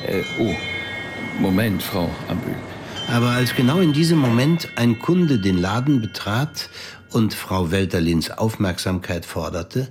[0.07, 0.53] Äh, oh,
[1.39, 2.55] Moment, Frau Ambühl.
[3.11, 6.69] Aber als genau in diesem Moment ein Kunde den Laden betrat
[7.13, 9.89] und Frau Welterlins Aufmerksamkeit forderte,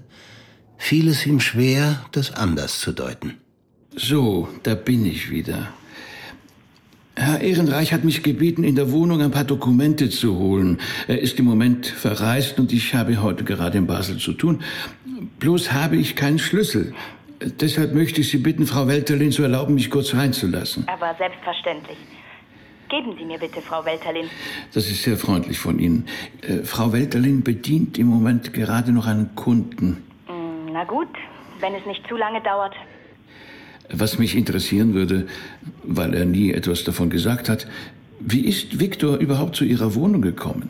[0.76, 3.38] fiel es ihm schwer, das anders zu deuten.
[3.94, 5.68] So, da bin ich wieder.
[7.14, 10.80] Herr Ehrenreich hat mich gebeten, in der Wohnung ein paar Dokumente zu holen.
[11.06, 14.62] Er ist im Moment verreist und ich habe heute gerade in Basel zu tun.
[15.38, 16.94] Bloß habe ich keinen Schlüssel.
[17.60, 20.88] Deshalb möchte ich Sie bitten, Frau Welterlin zu erlauben, mich kurz reinzulassen.
[20.88, 21.98] Aber selbstverständlich.
[22.92, 24.28] Geben Sie mir bitte, Frau Welterlin.
[24.74, 26.04] Das ist sehr freundlich von Ihnen.
[26.42, 30.04] Äh, Frau Welterlin bedient im Moment gerade noch einen Kunden.
[30.26, 31.08] Hm, Na gut,
[31.60, 32.74] wenn es nicht zu lange dauert.
[33.90, 35.26] Was mich interessieren würde,
[35.84, 37.66] weil er nie etwas davon gesagt hat,
[38.20, 40.68] wie ist Viktor überhaupt zu Ihrer Wohnung gekommen?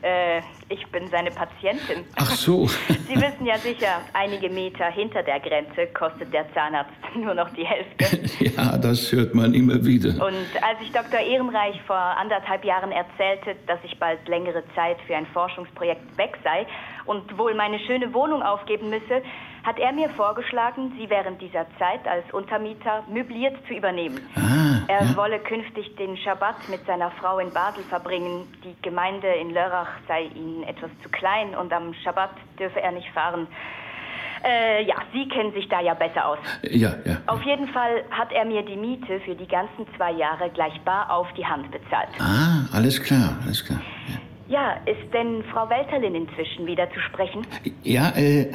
[0.00, 0.40] Äh,
[0.70, 2.04] ich bin seine Patientin.
[2.16, 2.66] Ach so.
[3.08, 7.66] Sie wissen ja sicher, einige Meter hinter der Grenze kostet der Zahnarzt nur noch die
[7.66, 8.20] Hälfte.
[8.40, 10.10] Ja, das hört man immer wieder.
[10.10, 11.20] Und als ich Dr.
[11.20, 16.66] Ehrenreich vor anderthalb Jahren erzählte, dass ich bald längere Zeit für ein Forschungsprojekt weg sei
[17.04, 19.22] und wohl meine schöne Wohnung aufgeben müsse,
[19.62, 24.20] hat er mir vorgeschlagen, sie während dieser Zeit als Untermieter möbliert zu übernehmen.
[24.36, 25.16] Ah, er ja.
[25.16, 28.46] wolle künftig den Schabbat mit seiner Frau in Basel verbringen.
[28.64, 33.08] Die Gemeinde in Lörrach sei ihnen etwas zu klein und am Schabbat dürfe er nicht
[33.10, 33.46] fahren.
[34.42, 36.38] Äh, ja, Sie kennen sich da ja besser aus.
[36.62, 37.18] Ja, ja.
[37.26, 41.10] Auf jeden Fall hat er mir die Miete für die ganzen zwei Jahre gleich bar
[41.10, 42.08] auf die Hand bezahlt.
[42.18, 43.80] Ah, alles klar, alles klar.
[44.48, 47.46] Ja, ist denn Frau Welterlin inzwischen wieder zu sprechen?
[47.82, 48.50] Ja, äh,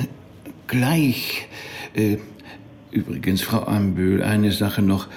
[0.67, 1.47] gleich.
[1.93, 2.17] Äh,
[2.91, 5.07] übrigens, Frau Ambühl, eine Sache noch.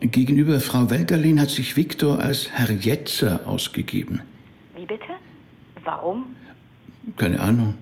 [0.00, 4.22] Gegenüber Frau Welterlin hat sich Viktor als Herr Jetzer ausgegeben.
[4.74, 5.12] Wie bitte?
[5.84, 6.36] Warum?
[7.16, 7.74] Keine Ahnung.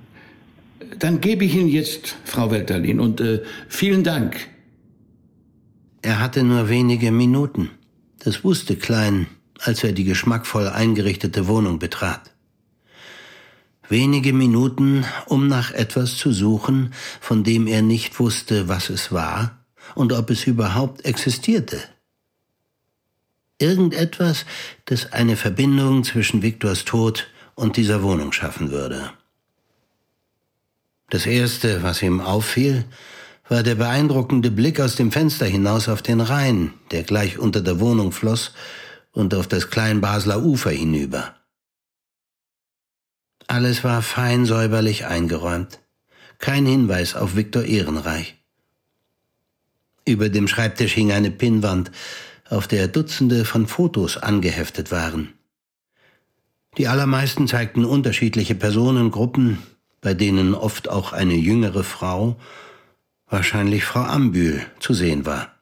[0.99, 4.49] Dann gebe ich Ihnen jetzt Frau Welterlin und äh, vielen Dank.
[6.03, 7.71] Er hatte nur wenige Minuten.
[8.19, 9.27] Das wusste Klein
[9.59, 12.28] als er die geschmackvoll eingerichtete Wohnung betrat.
[13.89, 19.59] Wenige Minuten, um nach etwas zu suchen, von dem er nicht wusste, was es war
[19.95, 21.81] und ob es überhaupt existierte.
[23.59, 24.45] Irgendetwas,
[24.85, 29.11] das eine Verbindung zwischen Viktors Tod und dieser Wohnung schaffen würde.
[31.11, 32.85] Das Erste, was ihm auffiel,
[33.49, 37.81] war der beeindruckende Blick aus dem Fenster hinaus auf den Rhein, der gleich unter der
[37.81, 38.53] Wohnung floss,
[39.13, 41.38] und auf das Kleinbasler Ufer hinüber.
[43.51, 45.81] Alles war fein säuberlich eingeräumt.
[46.39, 48.37] Kein Hinweis auf Viktor Ehrenreich.
[50.05, 51.91] Über dem Schreibtisch hing eine Pinnwand,
[52.51, 55.33] auf der Dutzende von Fotos angeheftet waren.
[56.77, 59.63] Die allermeisten zeigten unterschiedliche Personengruppen,
[60.03, 62.37] bei denen oft auch eine jüngere Frau,
[63.31, 65.55] wahrscheinlich Frau Ambühl, zu sehen war.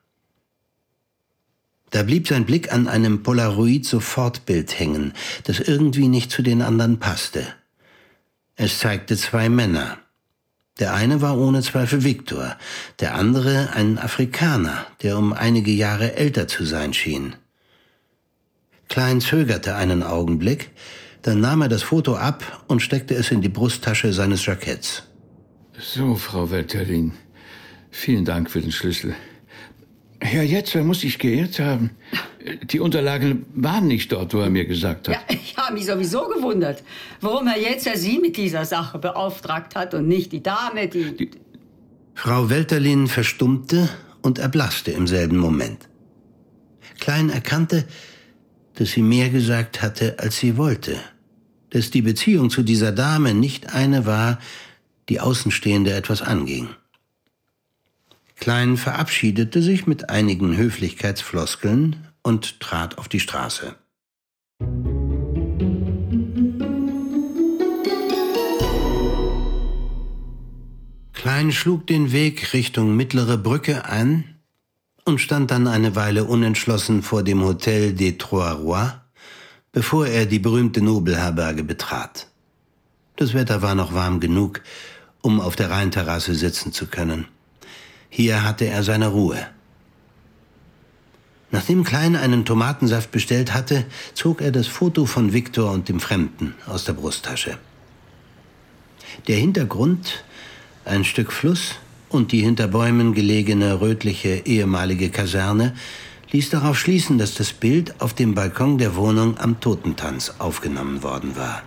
[1.90, 5.12] Da blieb sein Blick an einem Polaroid-Sofortbild hängen,
[5.44, 7.46] das irgendwie nicht zu den anderen passte.
[8.56, 9.98] Es zeigte zwei Männer.
[10.78, 12.56] Der eine war ohne Zweifel Viktor,
[13.00, 17.36] der andere ein Afrikaner, der um einige Jahre älter zu sein schien.
[18.88, 20.70] Klein zögerte einen Augenblick,
[21.20, 25.02] dann nahm er das Foto ab und steckte es in die Brusttasche seines Jacketts.
[25.78, 27.12] So, Frau Welterlin,
[27.90, 29.14] vielen Dank für den Schlüssel.
[30.20, 31.90] Herr Jetzer muss sich geirrt haben.
[32.62, 35.14] Die Unterlagen waren nicht dort, wo er mir gesagt hat.
[35.14, 36.82] Ja, ich habe mich sowieso gewundert,
[37.20, 41.16] warum Herr Jetzer Sie mit dieser Sache beauftragt hat und nicht die Dame, die...
[41.16, 41.30] die
[42.14, 43.88] Frau Welterlin verstummte
[44.22, 45.88] und erblasste im selben Moment.
[46.98, 47.84] Klein erkannte,
[48.74, 50.96] dass sie mehr gesagt hatte, als sie wollte.
[51.70, 54.38] Dass die Beziehung zu dieser Dame nicht eine war,
[55.08, 56.68] die Außenstehende etwas anging.
[58.36, 63.76] Klein verabschiedete sich mit einigen Höflichkeitsfloskeln und trat auf die Straße.
[71.12, 74.40] Klein schlug den Weg Richtung Mittlere Brücke ein
[75.04, 78.94] und stand dann eine Weile unentschlossen vor dem Hotel des Trois Rois,
[79.70, 82.26] bevor er die berühmte Nobelherberge betrat.
[83.14, 84.62] Das Wetter war noch warm genug,
[85.22, 87.28] um auf der Rheinterrasse sitzen zu können.
[88.10, 89.46] Hier hatte er seine Ruhe.
[91.50, 96.54] Nachdem Klein einen Tomatensaft bestellt hatte, zog er das Foto von Viktor und dem Fremden
[96.66, 97.58] aus der Brusttasche.
[99.28, 100.24] Der Hintergrund,
[100.84, 101.76] ein Stück Fluss
[102.08, 105.74] und die hinter Bäumen gelegene rötliche ehemalige Kaserne,
[106.32, 111.36] ließ darauf schließen, dass das Bild auf dem Balkon der Wohnung am Totentanz aufgenommen worden
[111.36, 111.62] war.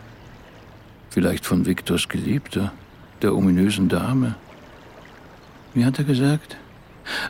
[1.09, 2.73] Vielleicht von Viktors Geliebter,
[3.21, 4.35] der ominösen Dame.
[5.73, 6.57] Wie hat er gesagt?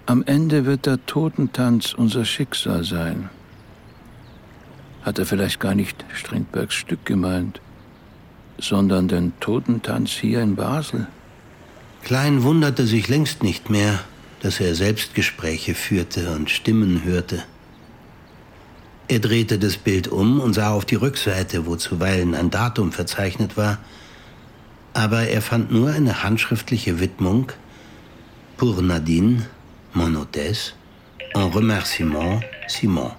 [0.05, 3.29] Am Ende wird der Totentanz unser Schicksal sein.
[5.03, 7.61] Hat er vielleicht gar nicht Strindbergs Stück gemeint,
[8.57, 11.07] sondern den Totentanz hier in Basel?
[12.03, 13.99] Klein wunderte sich längst nicht mehr,
[14.41, 17.43] dass er Selbstgespräche führte und Stimmen hörte.
[19.07, 23.57] Er drehte das Bild um und sah auf die Rückseite, wo zuweilen ein Datum verzeichnet
[23.57, 23.79] war,
[24.93, 27.51] aber er fand nur eine handschriftliche Widmung
[28.57, 29.47] Pour Nadine,
[29.93, 30.75] mon hôtesse,
[31.33, 33.11] en remerciement, Simon.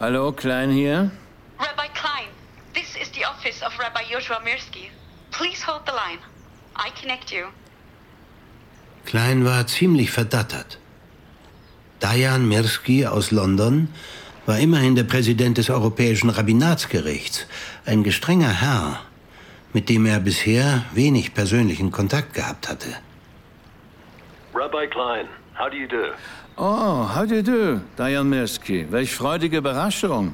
[0.00, 1.10] Hallo, Klein hier?
[1.58, 2.28] Rabbi Klein,
[2.74, 4.90] this is the office of Rabbi Joshua Mirsky.
[5.30, 6.18] Please hold the line.
[6.76, 7.46] I connect you.
[9.06, 10.78] Klein war ziemlich verdattert.
[12.00, 13.88] Dayan Mirsky aus London
[14.44, 17.46] war immerhin der Präsident des Europäischen Rabbinatsgerichts,
[17.86, 19.00] ein gestrenger Herr,
[19.72, 22.88] mit dem er bisher wenig persönlichen Kontakt gehabt hatte.
[24.56, 26.14] Rabbi Klein, how do you do?
[26.56, 28.90] Oh, how do you do, Diane Mirsky?
[28.90, 30.32] Welch freudige Überraschung.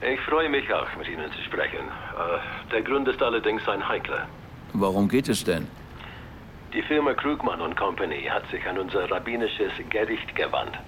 [0.00, 1.80] Ich freue mich auch, mit Ihnen zu sprechen.
[1.80, 4.28] Äh, der Grund ist allerdings ein heikler.
[4.74, 5.66] Worum geht es denn?
[6.72, 10.78] Die Firma Krugmann Company hat sich an unser rabbinisches Gericht gewandt.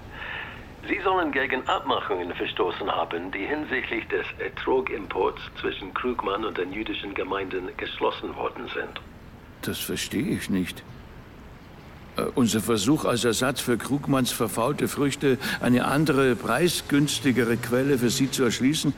[0.87, 7.15] Sie sollen gegen Abmachungen verstoßen haben, die hinsichtlich des Ertrogimports zwischen Krugmann und den jüdischen
[7.15, 9.01] Gemeinden geschlossen worden sind.
[9.63, 10.85] Das verstehe ich nicht.
[12.17, 18.31] Äh, unser Versuch als Ersatz für Krugmanns verfaulte Früchte eine andere, preisgünstigere Quelle für Sie
[18.31, 18.95] zu erschließen,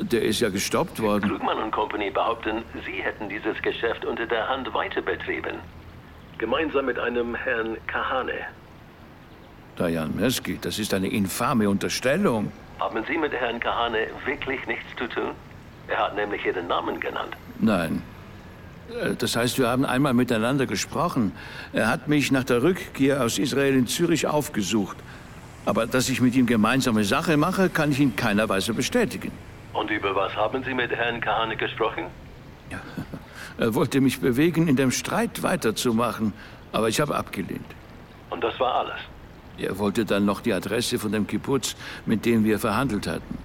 [0.00, 1.28] der ist ja gestoppt worden.
[1.28, 5.56] Krugmann Company behaupten, Sie hätten dieses Geschäft unter der Hand weiter betrieben.
[6.38, 8.32] Gemeinsam mit einem Herrn Kahane.
[9.78, 12.52] Diane Mirsky, das ist eine infame Unterstellung.
[12.78, 15.30] Haben Sie mit Herrn Kahane wirklich nichts zu tun?
[15.88, 17.36] Er hat nämlich Ihren Namen genannt.
[17.58, 18.02] Nein.
[18.90, 21.32] Äh, Das heißt, wir haben einmal miteinander gesprochen.
[21.72, 24.96] Er hat mich nach der Rückkehr aus Israel in Zürich aufgesucht.
[25.66, 29.30] Aber dass ich mit ihm gemeinsame Sache mache, kann ich in keiner Weise bestätigen.
[29.72, 32.04] Und über was haben Sie mit Herrn Kahane gesprochen?
[33.58, 36.32] Er wollte mich bewegen, in dem Streit weiterzumachen,
[36.72, 37.66] aber ich habe abgelehnt.
[38.30, 39.00] Und das war alles?
[39.58, 41.76] Er wollte dann noch die Adresse von dem Kibbutz,
[42.06, 43.36] mit dem wir verhandelt hatten.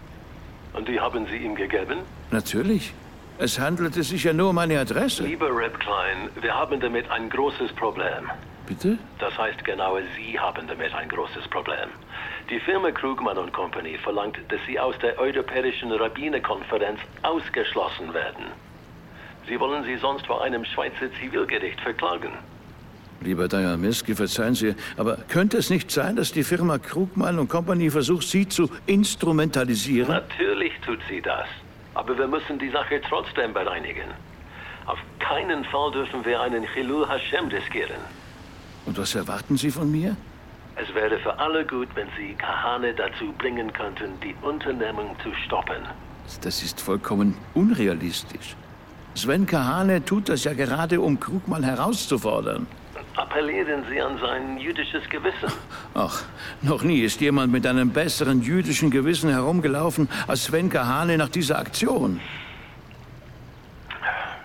[0.72, 1.98] Und die haben Sie ihm gegeben?
[2.32, 2.94] Natürlich.
[3.38, 5.24] Es handelte sich ja nur um eine Adresse.
[5.24, 8.32] Lieber Reb Klein, wir haben damit ein großes Problem.
[8.66, 8.98] Bitte?
[9.20, 11.90] Das heißt, genau Sie haben damit ein großes Problem.
[12.50, 18.46] Die Firma Krugmann und Company verlangt, dass Sie aus der Europäischen Rabbinerkonferenz ausgeschlossen werden.
[19.48, 22.32] Sie wollen Sie sonst vor einem Schweizer Zivilgericht verklagen.
[23.22, 27.90] Lieber Dajamirski, verzeihen Sie, aber könnte es nicht sein, dass die Firma Krugmann und Company
[27.90, 30.10] versucht, Sie zu instrumentalisieren?
[30.10, 31.48] Natürlich tut sie das.
[31.96, 34.10] Aber wir müssen die Sache trotzdem bereinigen.
[34.86, 38.02] Auf keinen Fall dürfen wir einen Chilul Hashem riskieren.
[38.86, 40.16] Und was erwarten Sie von mir?
[40.76, 45.82] Es wäre für alle gut, wenn Sie Kahane dazu bringen könnten, die Unternehmung zu stoppen.
[46.42, 48.56] Das ist vollkommen unrealistisch.
[49.16, 52.68] Sven Kahane tut das ja gerade, um Krugmann herauszufordern.
[53.16, 55.52] Appellieren Sie an sein jüdisches Gewissen.
[55.94, 56.24] Ach,
[56.62, 61.58] noch nie ist jemand mit einem besseren jüdischen Gewissen herumgelaufen als Sven Kahane nach dieser
[61.58, 62.20] Aktion.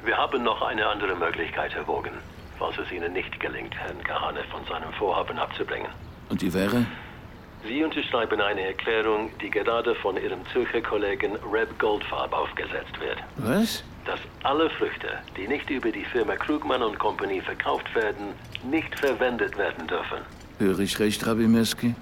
[0.04, 2.12] Wir haben noch eine andere Möglichkeit erwogen,
[2.58, 5.90] falls es Ihnen nicht gelingt, Herrn Kahane von seinem Vorhaben abzubringen.
[6.28, 6.86] Und die wäre?
[7.66, 13.18] Sie unterschreiben eine Erklärung, die gerade von Ihrem Zürcher Kollegen Reb Goldfarb aufgesetzt wird.
[13.36, 13.84] Was?
[14.10, 18.30] Dass alle Früchte, die nicht über die Firma Krugmann und Company verkauft werden,
[18.68, 20.18] nicht verwendet werden dürfen.
[20.58, 21.94] Höre ich recht, Rabbi Meski?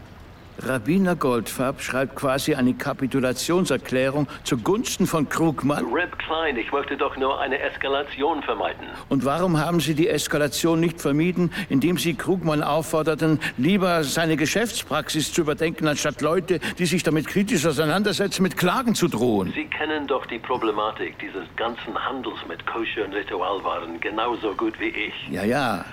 [0.61, 5.85] Rabbiner Goldfarb schreibt quasi eine Kapitulationserklärung zugunsten von Krugmann.
[5.93, 8.89] Reb Klein, ich möchte doch nur eine Eskalation vermeiden.
[9.09, 15.33] Und warum haben Sie die Eskalation nicht vermieden, indem Sie Krugmann aufforderten, lieber seine Geschäftspraxis
[15.33, 19.53] zu überdenken, anstatt Leute, die sich damit kritisch auseinandersetzen, mit Klagen zu drohen?
[19.55, 24.89] Sie kennen doch die Problematik dieses ganzen Handels mit Koscher und Ritualwaren genauso gut wie
[24.89, 25.15] ich.
[25.31, 25.85] Ja, ja.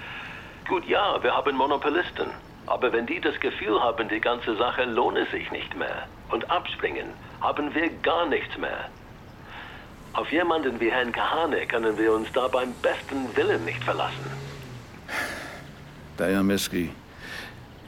[0.68, 2.26] Gut, ja, wir haben Monopolisten.
[2.68, 7.08] Aber wenn die das Gefühl haben, die ganze Sache lohne sich nicht mehr und abspringen,
[7.42, 8.90] haben wir gar nichts mehr.
[10.14, 14.26] Auf jemanden wie Herrn Kahane können wir uns da beim besten Willen nicht verlassen.
[16.18, 16.90] Dayameski,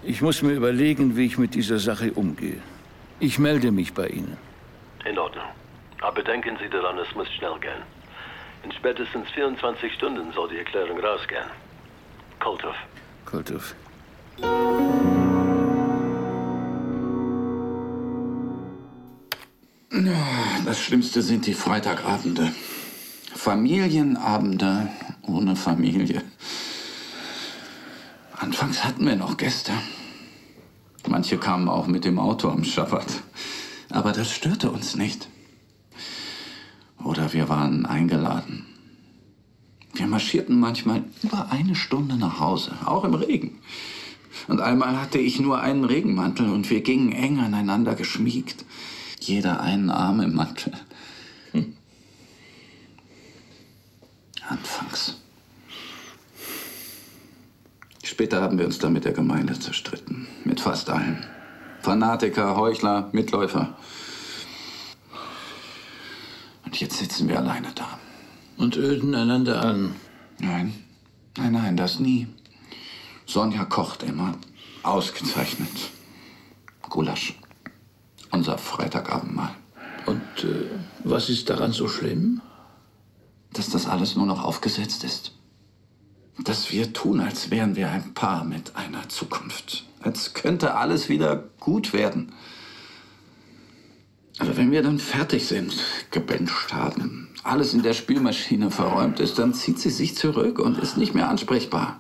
[0.04, 2.62] ich muss mir überlegen, wie ich mit dieser Sache umgehe.
[3.20, 4.38] Ich melde mich bei Ihnen.
[5.06, 5.46] In Ordnung.
[6.02, 7.82] Aber denken Sie daran, es muss schnell gehen.
[8.64, 11.50] In spätestens 24 Stunden soll die Erklärung rausgehen.
[12.40, 12.76] Koltov.
[13.26, 13.74] Koltov.
[20.68, 22.52] Das Schlimmste sind die Freitagabende.
[23.34, 24.90] Familienabende
[25.22, 26.22] ohne Familie.
[28.34, 29.72] Anfangs hatten wir noch Gäste.
[31.08, 33.08] Manche kamen auch mit dem Auto am Schabbat.
[33.90, 35.30] Aber das störte uns nicht.
[37.04, 38.66] Oder wir waren eingeladen.
[39.94, 43.60] Wir marschierten manchmal über eine Stunde nach Hause, auch im Regen.
[44.48, 48.66] Und einmal hatte ich nur einen Regenmantel und wir gingen eng aneinander geschmiegt.
[49.20, 50.74] Jeder einen Arm im Mantel.
[51.52, 51.74] Hm.
[54.48, 55.18] Anfangs.
[58.04, 60.28] Später haben wir uns dann mit der Gemeinde zerstritten.
[60.44, 61.26] Mit fast allen.
[61.82, 63.78] Fanatiker, Heuchler, Mitläufer.
[66.66, 68.00] Und jetzt sitzen wir alleine da.
[68.58, 69.96] Und öden einander an.
[70.40, 70.74] Nein,
[71.38, 72.28] nein, nein, das nie.
[73.28, 74.36] Sonja kocht immer.
[74.84, 75.70] Ausgezeichnet.
[76.82, 77.38] Gulasch.
[78.32, 79.54] Unser Freitagabendmahl.
[80.06, 80.70] Und äh,
[81.04, 82.42] was ist daran so schlimm?
[83.52, 85.34] Dass das alles nur noch aufgesetzt ist.
[86.40, 89.84] Dass wir tun, als wären wir ein Paar mit einer Zukunft.
[90.00, 92.32] Als könnte alles wieder gut werden.
[94.40, 95.76] Aber wenn wir dann fertig sind,
[96.12, 100.96] gebencht haben, alles in der Spülmaschine verräumt ist, dann zieht sie sich zurück und ist
[100.96, 102.00] nicht mehr ansprechbar.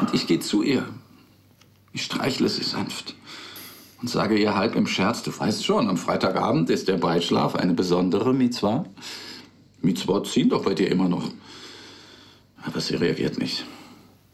[0.00, 0.88] Und ich gehe zu ihr.
[1.92, 3.14] Ich streichle sie sanft
[4.00, 7.74] und sage ihr halb im Scherz, du weißt schon, am Freitagabend ist der Breitschlaf eine
[7.74, 8.86] besondere Mitzwa.
[9.82, 11.30] Mitzvot ziehen doch bei dir immer noch.
[12.62, 13.64] Aber sie reagiert nicht.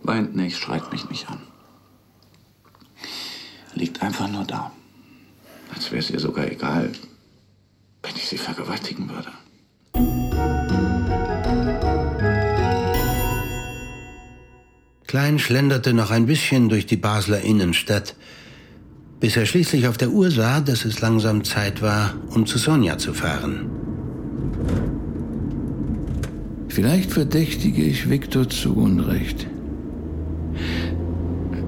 [0.03, 1.41] Weint nicht, schreit mich nicht an.
[3.75, 4.73] Liegt einfach nur da.
[5.75, 6.93] Als wäre es ihr sogar egal,
[8.03, 9.33] wenn ich sie vergewaltigen würde.
[15.17, 18.17] Klein schlenderte noch ein bisschen durch die Basler Innenstadt,
[19.19, 22.99] bis er schließlich auf der Uhr sah, dass es langsam Zeit war, um zu Sonja
[22.99, 23.71] zu fahren.
[26.69, 29.47] Vielleicht verdächtige ich Viktor zu Unrecht.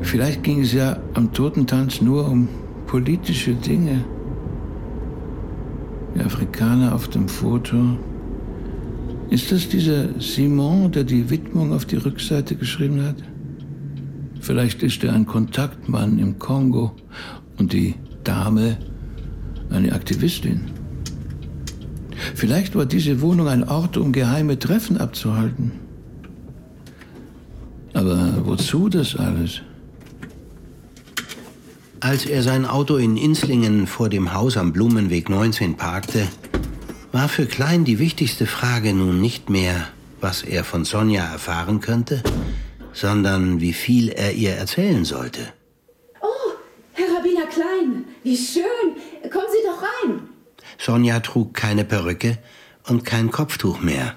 [0.02, 2.50] Vielleicht ging es ja am Totentanz nur um
[2.86, 4.04] politische Dinge.
[6.14, 7.96] Der Afrikaner auf dem Foto.
[9.30, 13.16] Ist das dieser Simon, der die Widmung auf die Rückseite geschrieben hat?
[14.40, 16.94] Vielleicht ist er ein Kontaktmann im Kongo
[17.58, 18.78] und die Dame
[19.70, 20.70] eine Aktivistin.
[22.34, 25.72] Vielleicht war diese Wohnung ein Ort, um geheime Treffen abzuhalten.
[27.94, 29.62] Aber wozu das alles?
[32.00, 36.28] Als er sein Auto in Inslingen vor dem Haus am Blumenweg 19 parkte,
[37.10, 39.88] war für Klein die wichtigste Frage nun nicht mehr,
[40.20, 42.22] was er von Sonja erfahren könnte,
[42.92, 45.52] sondern wie viel er ihr erzählen sollte.
[46.20, 46.52] Oh,
[46.92, 49.30] Herr Rabbiner Klein, wie schön.
[49.30, 50.28] Kommen Sie doch rein.
[50.78, 52.38] Sonja trug keine Perücke
[52.86, 54.16] und kein Kopftuch mehr.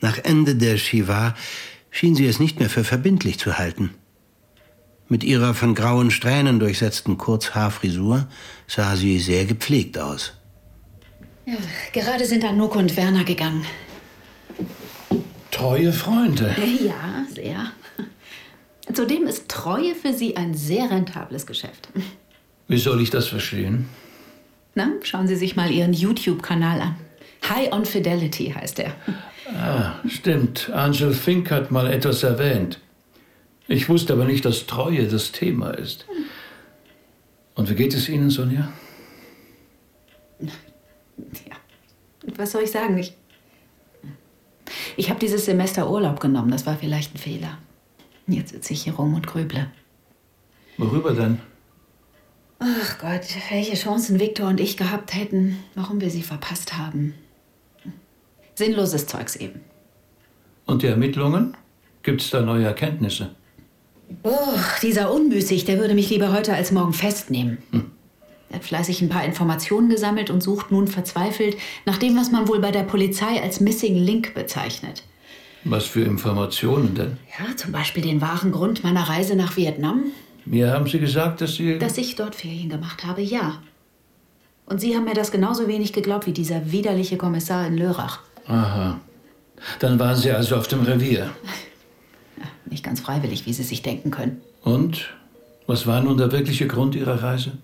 [0.00, 1.34] Nach Ende der Shiva
[1.90, 3.90] schien sie es nicht mehr für verbindlich zu halten.
[5.08, 8.28] Mit ihrer von grauen Strähnen durchsetzten Kurzhaarfrisur
[8.68, 10.34] sah sie sehr gepflegt aus.
[11.46, 11.56] Ja,
[11.92, 13.66] gerade sind Anouk und Werner gegangen.
[15.50, 16.54] Treue Freunde.
[16.80, 17.72] Ja, sehr.
[18.92, 21.88] Zudem ist Treue für Sie ein sehr rentables Geschäft.
[22.68, 23.88] Wie soll ich das verstehen?
[24.74, 26.96] Na, schauen Sie sich mal Ihren YouTube-Kanal an.
[27.48, 28.94] High on Fidelity heißt er.
[29.56, 30.70] Ah, stimmt.
[30.70, 32.78] Angel Fink hat mal etwas erwähnt.
[33.66, 36.06] Ich wusste aber nicht, dass Treue das Thema ist.
[37.54, 38.72] Und wie geht es Ihnen, Sonja?
[42.36, 42.96] Was soll ich sagen?
[42.98, 43.14] Ich,
[44.96, 46.50] ich habe dieses Semester Urlaub genommen.
[46.50, 47.58] Das war vielleicht ein Fehler.
[48.26, 49.70] Jetzt sitze ich hier rum und grüble.
[50.78, 51.40] Worüber denn?
[52.58, 57.14] Ach Gott, welche Chancen Viktor und ich gehabt hätten, warum wir sie verpasst haben.
[58.54, 59.60] Sinnloses Zeugs eben.
[60.66, 61.56] Und die Ermittlungen?
[62.02, 63.30] Gibt es da neue Erkenntnisse?
[64.22, 67.58] Oh, dieser Unmüßig, der würde mich lieber heute als morgen festnehmen.
[67.72, 67.82] Hat
[68.60, 72.72] fleißig ein paar Informationen gesammelt und sucht nun verzweifelt nach dem, was man wohl bei
[72.72, 75.04] der Polizei als Missing Link bezeichnet.
[75.64, 77.18] Was für Informationen denn?
[77.38, 80.04] Ja, zum Beispiel den wahren Grund meiner Reise nach Vietnam.
[80.46, 81.78] Mir haben Sie gesagt, dass Sie...
[81.78, 83.62] Dass ich dort Ferien gemacht habe, ja.
[84.66, 88.20] Und Sie haben mir das genauso wenig geglaubt wie dieser widerliche Kommissar in Lörrach.
[88.46, 89.00] Aha.
[89.80, 91.30] Dann waren Sie also auf dem Revier.
[92.64, 94.40] Nicht ganz freiwillig, wie Sie sich denken können.
[94.62, 95.10] Und?
[95.66, 97.58] Was war nun der wirkliche Grund Ihrer Reise?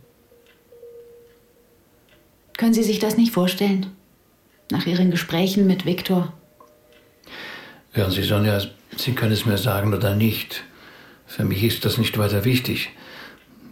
[2.56, 3.86] Können Sie sich das nicht vorstellen?
[4.70, 6.32] Nach Ihren Gesprächen mit Viktor.
[7.92, 8.60] Hören Sie, Sonja,
[8.96, 10.64] Sie können es mir sagen oder nicht.
[11.26, 12.90] Für mich ist das nicht weiter wichtig.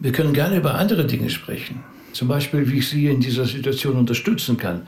[0.00, 1.84] Wir können gerne über andere Dinge sprechen.
[2.12, 4.86] Zum Beispiel, wie ich Sie in dieser Situation unterstützen kann.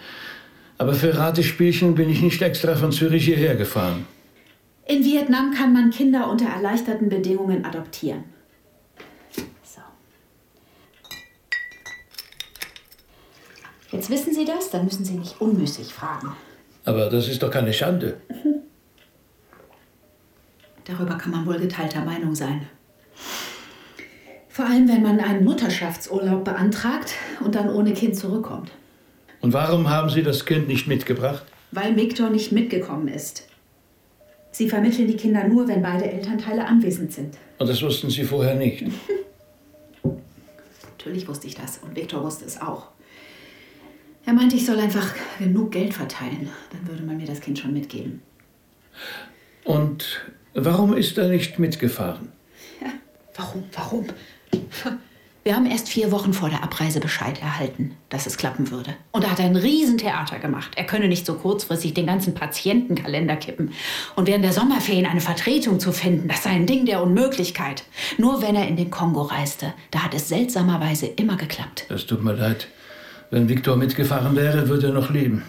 [0.78, 4.06] Aber für Ratespielchen bin ich nicht extra von Zürich hierher gefahren.
[4.86, 8.24] In Vietnam kann man Kinder unter erleichterten Bedingungen adoptieren.
[9.64, 9.80] So.
[13.92, 16.34] Jetzt wissen Sie das, dann müssen Sie nicht unmüßig fragen.
[16.84, 18.16] Aber das ist doch keine Schande.
[20.84, 22.68] Darüber kann man wohl geteilter Meinung sein.
[24.48, 27.12] Vor allem, wenn man einen Mutterschaftsurlaub beantragt
[27.44, 28.70] und dann ohne Kind zurückkommt.
[29.40, 31.44] Und warum haben Sie das Kind nicht mitgebracht?
[31.72, 33.48] Weil Viktor nicht mitgekommen ist.
[34.52, 37.36] Sie vermitteln die Kinder nur, wenn beide Elternteile anwesend sind.
[37.58, 38.84] Und das wussten Sie vorher nicht.
[40.98, 42.88] Natürlich wusste ich das und Viktor wusste es auch.
[44.26, 46.50] Er meinte, ich soll einfach genug Geld verteilen.
[46.72, 48.22] Dann würde man mir das Kind schon mitgeben.
[49.62, 52.32] Und warum ist er nicht mitgefahren?
[53.36, 53.64] Warum?
[53.72, 54.06] Warum?
[55.44, 58.96] Wir haben erst vier Wochen vor der Abreise Bescheid erhalten, dass es klappen würde.
[59.12, 60.72] Und da hat er ein Riesentheater gemacht.
[60.74, 63.70] Er könne nicht so kurzfristig den ganzen Patientenkalender kippen.
[64.16, 67.84] Und während der Sommerferien eine Vertretung zu finden, das sei ein Ding der Unmöglichkeit.
[68.18, 71.84] Nur wenn er in den Kongo reiste, da hat es seltsamerweise immer geklappt.
[71.90, 72.66] Das tut mir leid.
[73.30, 75.42] Wenn Viktor mitgefahren wäre, würde er noch leben.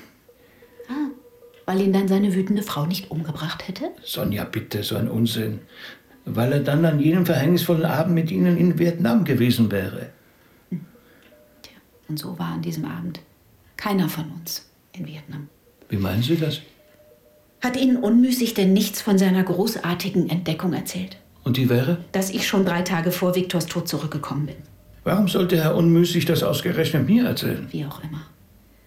[1.66, 3.92] Weil ihn dann seine wütende Frau nicht umgebracht hätte?
[4.02, 5.60] Sonja, bitte, so ein Unsinn.
[6.24, 10.10] Weil er dann an jenem verhängnisvollen Abend mit Ihnen in Vietnam gewesen wäre.
[12.08, 13.20] Und so war an diesem Abend
[13.76, 15.50] keiner von uns in Vietnam.
[15.90, 16.62] Wie meinen Sie das?
[17.62, 21.18] Hat Ihnen unmüßig denn nichts von seiner großartigen Entdeckung erzählt?
[21.44, 21.98] Und die wäre?
[22.14, 24.56] Dass ich schon drei Tage vor Viktors Tod zurückgekommen bin.
[25.08, 27.66] Warum sollte Herr Unmüßig das ausgerechnet mir erzählen?
[27.72, 28.24] Wie auch immer.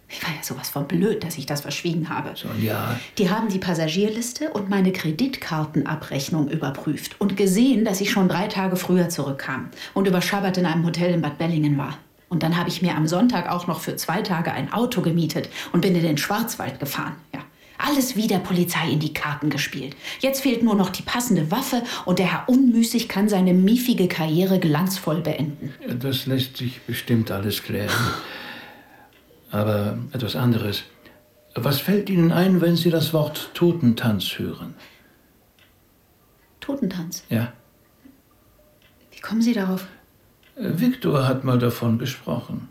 [0.06, 2.36] Ich war ja sowas von blöd, dass ich das verschwiegen habe.
[2.36, 3.00] Sonja.
[3.16, 8.76] Die haben die Passagierliste und meine Kreditkartenabrechnung überprüft und gesehen, dass ich schon drei Tage
[8.76, 11.96] früher zurückkam und über Schabbat in einem Hotel in Bad Bellingen war.
[12.28, 15.48] Und dann habe ich mir am Sonntag auch noch für zwei Tage ein Auto gemietet
[15.72, 17.14] und bin in den Schwarzwald gefahren.
[17.32, 17.39] Ja.
[17.82, 19.96] Alles wie der Polizei in die Karten gespielt.
[20.20, 24.58] Jetzt fehlt nur noch die passende Waffe und der Herr Unmüßig kann seine miefige Karriere
[24.58, 25.72] glanzvoll beenden.
[25.98, 27.90] Das lässt sich bestimmt alles klären.
[29.50, 30.84] Aber etwas anderes.
[31.54, 34.74] Was fällt Ihnen ein, wenn Sie das Wort Totentanz hören?
[36.60, 37.24] Totentanz?
[37.28, 37.52] Ja.
[39.10, 39.86] Wie kommen Sie darauf?
[40.56, 42.68] Viktor hat mal davon gesprochen.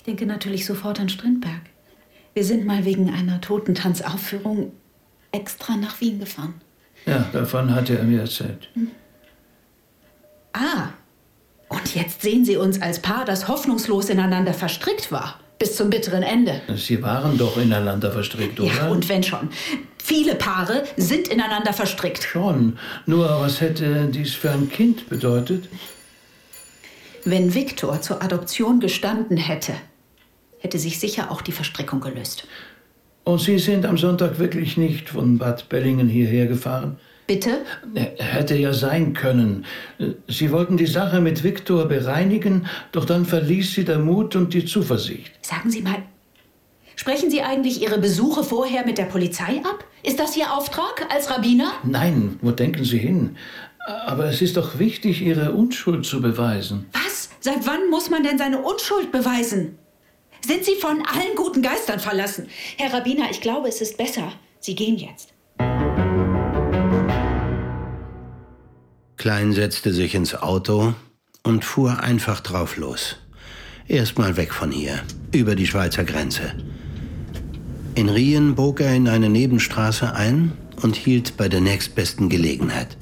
[0.00, 1.60] Ich denke natürlich sofort an Strindberg.
[2.34, 4.72] Wir sind mal wegen einer Totentanzaufführung
[5.32, 6.54] extra nach Wien gefahren.
[7.06, 8.68] Ja, davon hat er mir erzählt.
[10.52, 10.90] Ah,
[11.68, 15.38] und jetzt sehen Sie uns als Paar, das hoffnungslos ineinander verstrickt war.
[15.58, 16.62] Bis zum bitteren Ende.
[16.76, 18.72] Sie waren doch ineinander verstrickt, oder?
[18.72, 19.50] Ja, und wenn schon.
[19.98, 22.22] Viele Paare sind ineinander verstrickt.
[22.22, 22.78] Schon.
[23.06, 25.68] Nur was hätte dies für ein Kind bedeutet?
[27.24, 29.74] Wenn Viktor zur Adoption gestanden hätte,
[30.60, 32.46] hätte sich sicher auch die Verstrickung gelöst.
[33.24, 36.98] Und Sie sind am Sonntag wirklich nicht von Bad Bellingen hierher gefahren?
[37.26, 37.60] Bitte?
[38.16, 39.64] Hätte ja sein können.
[40.26, 44.64] Sie wollten die Sache mit Viktor bereinigen, doch dann verließ Sie der Mut und die
[44.64, 45.32] Zuversicht.
[45.42, 46.02] Sagen Sie mal,
[46.96, 49.84] sprechen Sie eigentlich Ihre Besuche vorher mit der Polizei ab?
[50.02, 51.72] Ist das Ihr Auftrag als Rabbiner?
[51.84, 53.36] Nein, wo denken Sie hin?
[54.06, 56.86] Aber es ist doch wichtig, Ihre Unschuld zu beweisen.
[56.92, 57.30] Was?
[57.38, 59.78] Seit wann muss man denn seine Unschuld beweisen?
[60.46, 62.48] Sind Sie von allen guten Geistern verlassen?
[62.76, 64.32] Herr Rabbiner, ich glaube, es ist besser.
[64.58, 65.32] Sie gehen jetzt.
[69.16, 70.94] Klein setzte sich ins Auto
[71.42, 73.16] und fuhr einfach drauf los.
[73.86, 76.54] Erstmal weg von hier, über die Schweizer Grenze.
[77.94, 82.96] In Rien bog er in eine Nebenstraße ein und hielt bei der nächstbesten Gelegenheit.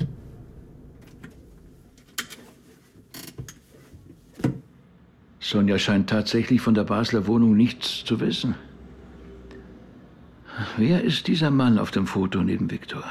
[5.48, 8.54] Sonja scheint tatsächlich von der Basler Wohnung nichts zu wissen.
[10.76, 13.02] Wer ist dieser Mann auf dem Foto neben Viktor?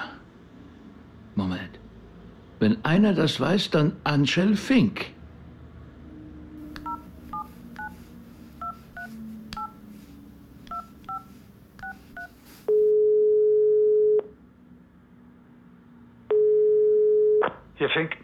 [1.34, 1.80] Moment.
[2.60, 5.08] Wenn einer das weiß, dann Angel Fink.
[17.78, 18.18] Hier Fink.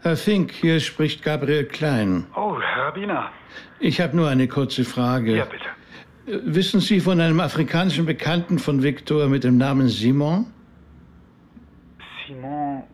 [0.00, 2.26] Herr Fink, hier spricht Gabriel Klein.
[2.34, 2.51] Oh,
[2.92, 3.30] Herr Rabbiner.
[3.80, 5.36] Ich habe nur eine kurze Frage.
[5.36, 5.64] Ja, bitte.
[6.54, 10.46] Wissen Sie von einem afrikanischen Bekannten von Viktor mit dem Namen Simon?
[12.26, 12.84] Simon.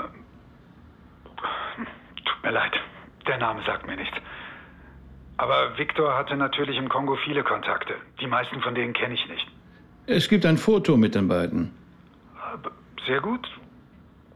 [0.00, 1.86] ähm,
[2.24, 2.72] Tut mir leid.
[3.26, 4.16] Der Name sagt mir nichts.
[5.36, 7.94] Aber Victor hatte natürlich im Kongo viele Kontakte.
[8.20, 9.46] Die meisten von denen kenne ich nicht.
[10.06, 11.70] Es gibt ein Foto mit den beiden.
[13.06, 13.48] Sehr gut.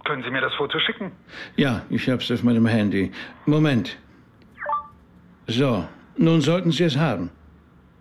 [0.04, 1.12] Können Sie mir das Foto schicken?
[1.56, 3.10] Ja, ich habe es auf meinem Handy.
[3.44, 3.98] Moment.
[5.48, 5.88] So,
[6.18, 7.30] nun sollten Sie es haben.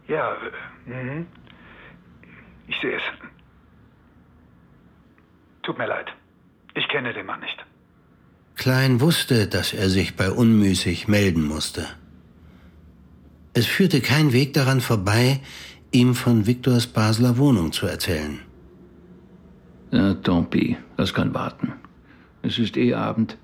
[0.08, 1.26] Ja, äh, mhm.
[2.68, 3.04] ich sehe es.
[5.64, 6.08] Tut mir leid.
[6.76, 7.66] Ich kenne den Mann nicht.
[8.56, 11.86] Klein wusste, dass er sich bei Unmüßig melden musste.
[13.54, 15.40] Es führte kein Weg daran vorbei,
[15.92, 18.40] ihm von Viktors Basler Wohnung zu erzählen.
[19.92, 20.76] Ja, tant pis.
[20.98, 21.74] Das kann warten.
[22.42, 23.38] Es ist eh Abend.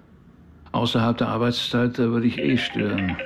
[0.74, 3.18] Außerhalb der Arbeitszeit, da würde ich eh stören.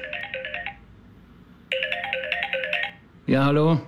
[3.28, 3.80] Ja, hallo?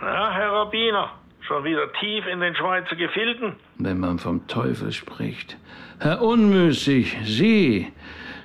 [0.00, 1.10] Na, Herr Rabbiner,
[1.46, 3.56] schon wieder tief in den Schweizer Gefilden?
[3.78, 5.58] Wenn man vom Teufel spricht.
[6.00, 7.92] Herr Unmüßig, Sie.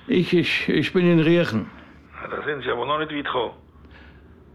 [0.06, 1.70] Ich, ich, ich bin in Riechen.
[2.20, 3.52] Na, Da sind Sie aber noch nicht weit.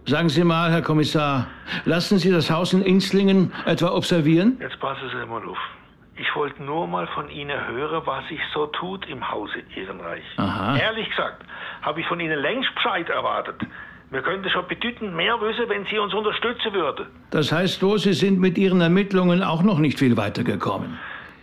[0.06, 1.48] Sagen Sie mal, Herr Kommissar,
[1.86, 4.58] lassen Sie das Haus in Inslingen etwa observieren?
[4.62, 5.58] Jetzt passen Sie mal auf.
[6.20, 10.24] Ich wollte nur mal von Ihnen hören, was sich so tut im Hause Ehrenreich.
[10.38, 10.78] Aha.
[10.78, 11.44] Ehrlich gesagt,
[11.82, 13.56] habe ich von Ihnen längst Bescheid erwartet.
[14.10, 17.08] Wir könnten schon bedeutend mehr wissen, wenn Sie uns unterstützen würden.
[17.32, 20.98] Das heißt wohl, Sie sind mit Ihren Ermittlungen auch noch nicht viel weitergekommen.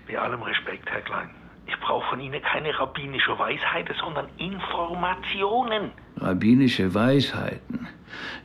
[0.08, 1.28] Bei allem Respekt, Herr Klein.
[1.66, 5.90] Ich brauche von Ihnen keine rabbinische Weisheiten, sondern Informationen.
[6.16, 7.86] Rabbinische Weisheiten.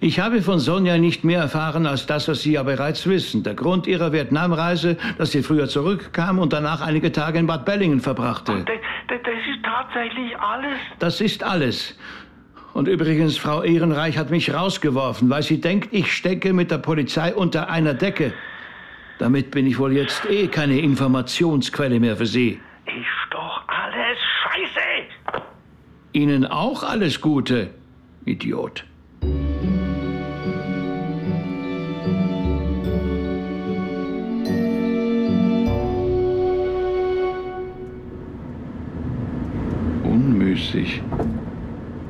[0.01, 3.43] Ich habe von Sonja nicht mehr erfahren als das, was Sie ja bereits wissen.
[3.43, 7.99] Der Grund Ihrer Vietnamreise, dass sie früher zurückkam und danach einige Tage in Bad Bellingen
[7.99, 8.65] verbrachte.
[8.65, 8.75] Das,
[9.07, 10.79] das, das ist tatsächlich alles.
[10.99, 11.97] Das ist alles.
[12.73, 17.33] Und übrigens, Frau Ehrenreich hat mich rausgeworfen, weil sie denkt, ich stecke mit der Polizei
[17.33, 18.33] unter einer Decke.
[19.17, 22.59] Damit bin ich wohl jetzt eh keine Informationsquelle mehr für Sie.
[22.85, 25.43] Ist doch alles scheiße.
[26.13, 27.71] Ihnen auch alles Gute,
[28.25, 28.85] Idiot.
[40.03, 41.01] Unmüßig.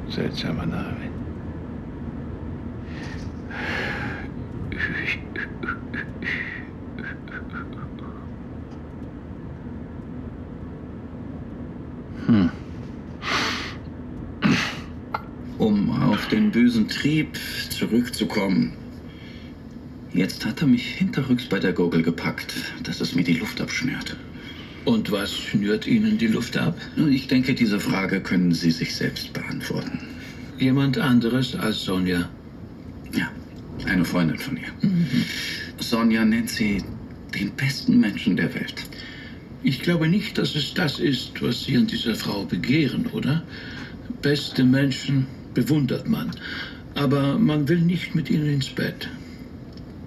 [0.10, 0.98] Seltsamer Name.
[12.26, 12.50] Hm.
[15.58, 17.38] Um auf den bösen Trieb
[17.70, 18.74] zurückzukommen.
[20.14, 22.54] Jetzt hat er mich hinterrücks bei der Gurgel gepackt,
[22.84, 24.18] dass es mir die Luft abschnürt.
[24.90, 26.76] Und was schnürt Ihnen die Luft ab?
[27.12, 30.00] Ich denke, diese Frage können Sie sich selbst beantworten.
[30.58, 32.28] Jemand anderes als Sonja?
[33.14, 33.32] Ja,
[33.86, 34.90] eine Freundin von ihr.
[35.78, 36.84] Sonja nennt sie
[37.36, 38.84] den besten Menschen der Welt.
[39.62, 43.44] Ich glaube nicht, dass es das ist, was Sie an dieser Frau begehren, oder?
[44.24, 46.32] Beste Menschen bewundert man,
[46.96, 49.08] aber man will nicht mit ihnen ins Bett.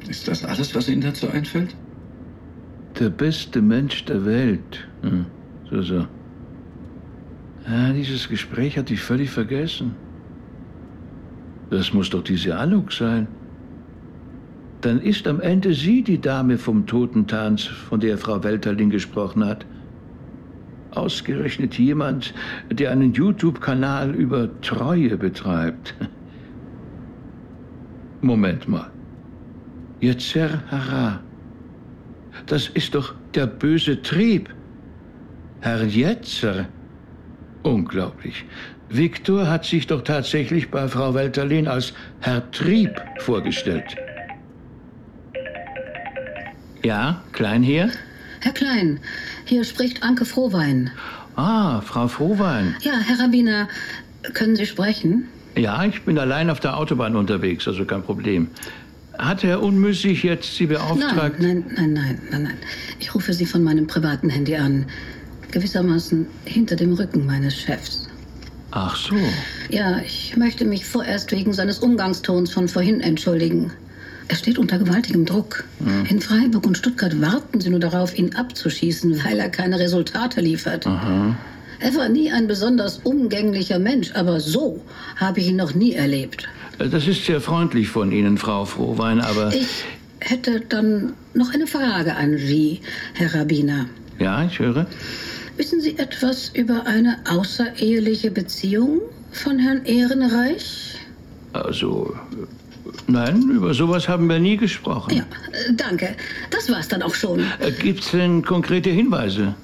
[0.08, 1.76] Ist das alles, was Ihnen dazu einfällt?
[2.98, 4.86] Der beste Mensch der Welt.
[5.02, 5.26] Hm,
[5.70, 6.06] so, so.
[7.66, 9.94] Ja, dieses Gespräch hatte ich völlig vergessen.
[11.70, 13.28] Das muss doch diese Anuk sein.
[14.82, 19.64] Dann ist am Ende sie die Dame vom Totentanz, von der Frau Welterling gesprochen hat.
[20.90, 22.34] Ausgerechnet jemand,
[22.70, 25.94] der einen YouTube-Kanal über Treue betreibt.
[28.20, 28.90] Moment mal.
[30.00, 31.20] Yetzer Hara.
[32.46, 34.48] Das ist doch der böse Trieb.
[35.60, 36.66] Herr Jetzer.
[37.62, 38.44] Unglaublich.
[38.88, 43.96] Viktor hat sich doch tatsächlich bei Frau Welterlin als Herr Trieb vorgestellt.
[46.84, 47.90] Ja, Klein hier?
[48.40, 48.98] Herr Klein,
[49.44, 50.90] hier spricht Anke Frohwein.
[51.36, 52.74] Ah, Frau Frohwein.
[52.82, 53.68] Ja, Herr Rabbiner,
[54.34, 55.28] können Sie sprechen?
[55.56, 58.48] Ja, ich bin allein auf der Autobahn unterwegs, also kein Problem.
[59.18, 61.40] Hat Herr Unmüssig jetzt Sie beauftragt?
[61.40, 62.58] Nein, nein, nein, nein, nein.
[62.98, 64.86] Ich rufe Sie von meinem privaten Handy an.
[65.50, 68.08] Gewissermaßen hinter dem Rücken meines Chefs.
[68.70, 69.16] Ach so.
[69.68, 73.70] Ja, ich möchte mich vorerst wegen seines Umgangstons von vorhin entschuldigen.
[74.28, 75.64] Er steht unter gewaltigem Druck.
[75.84, 76.06] Hm.
[76.06, 80.86] In Freiburg und Stuttgart warten sie nur darauf, ihn abzuschießen, weil er keine Resultate liefert.
[80.86, 81.36] Aha.
[81.80, 84.80] Er war nie ein besonders umgänglicher Mensch, aber so
[85.16, 86.48] habe ich ihn noch nie erlebt.
[86.90, 89.52] Das ist sehr freundlich von Ihnen, Frau Frohwein, aber.
[89.54, 89.84] Ich
[90.20, 92.80] hätte dann noch eine Frage an Sie,
[93.14, 93.86] Herr Rabbiner.
[94.18, 94.86] Ja, ich höre.
[95.56, 99.00] Wissen Sie etwas über eine außereheliche Beziehung
[99.32, 100.98] von Herrn Ehrenreich?
[101.52, 102.14] Also.
[103.06, 105.14] Nein, über sowas haben wir nie gesprochen.
[105.14, 106.16] Ja, äh, danke.
[106.50, 107.44] Das war's dann auch schon.
[107.80, 109.54] Gibt es denn konkrete Hinweise?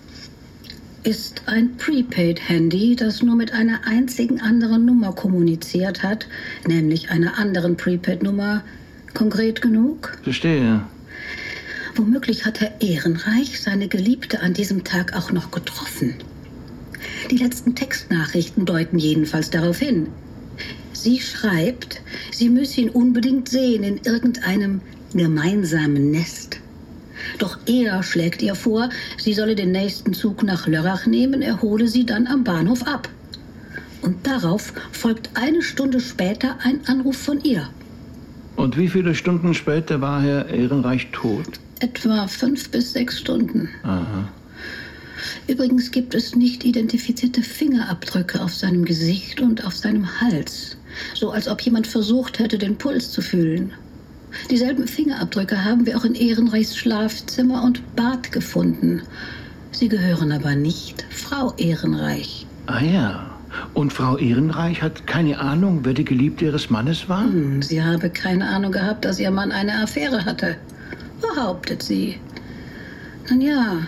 [1.09, 6.27] Ist ein Prepaid-Handy, das nur mit einer einzigen anderen Nummer kommuniziert hat,
[6.67, 8.63] nämlich einer anderen Prepaid-Nummer,
[9.15, 10.19] konkret genug?
[10.23, 10.83] Verstehe.
[11.97, 16.13] Womöglich hat Herr Ehrenreich seine Geliebte an diesem Tag auch noch getroffen.
[17.31, 20.09] Die letzten Textnachrichten deuten jedenfalls darauf hin.
[20.93, 22.03] Sie schreibt,
[22.33, 24.83] sie müsse ihn unbedingt sehen in irgendeinem
[25.15, 26.61] gemeinsamen Nest.
[27.39, 31.89] Doch er schlägt ihr vor, sie solle den nächsten Zug nach Lörrach nehmen, er hole
[31.89, 33.09] sie dann am Bahnhof ab.
[34.03, 37.69] Und darauf folgt eine Stunde später ein Anruf von ihr.
[38.57, 41.61] Und wie viele Stunden später war Herr Ehrenreich tot?
[41.81, 43.69] Etwa fünf bis sechs Stunden.
[43.85, 44.29] Aha.
[45.47, 50.77] Übrigens gibt es nicht identifizierte Fingerabdrücke auf seinem Gesicht und auf seinem Hals.
[51.15, 53.73] So als ob jemand versucht hätte, den Puls zu fühlen.
[54.51, 59.03] Dieselben Fingerabdrücke haben wir auch in Ehrenreichs Schlafzimmer und Bad gefunden.
[59.73, 62.47] Sie gehören aber nicht Frau Ehrenreich.
[62.67, 63.31] Ah ja.
[63.75, 67.25] Und Frau Ehrenreich hat keine Ahnung, wer die Geliebte ihres Mannes war?
[67.25, 70.57] Hm, sie habe keine Ahnung gehabt, dass ihr Mann eine Affäre hatte.
[71.21, 72.19] Behauptet sie.
[73.31, 73.79] Nun ja,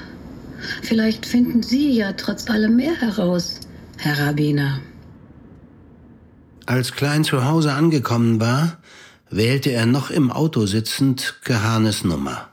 [0.83, 3.61] vielleicht finden Sie ja trotz allem mehr heraus,
[3.99, 4.81] Herr Rabbiner.
[6.67, 8.79] Als Klein zu Hause angekommen war,
[9.31, 12.49] wählte er noch im Auto sitzend Gehanes Nummer.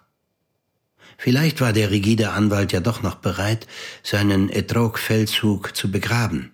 [1.17, 3.67] Vielleicht war der rigide Anwalt ja doch noch bereit,
[4.03, 6.51] seinen Etrog-Feldzug zu begraben.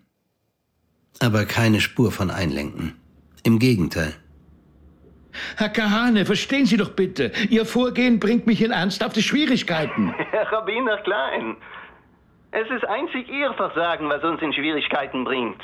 [1.19, 2.95] Aber keine Spur von Einlenken.
[3.43, 4.13] Im Gegenteil.
[5.57, 7.31] Herr Kahane, verstehen Sie doch bitte.
[7.49, 10.13] Ihr Vorgehen bringt mich in ernsthafte Schwierigkeiten.
[10.31, 11.57] Herr Rabbiner Klein,
[12.51, 15.61] es ist einzig Ihr Versagen, was uns in Schwierigkeiten bringt.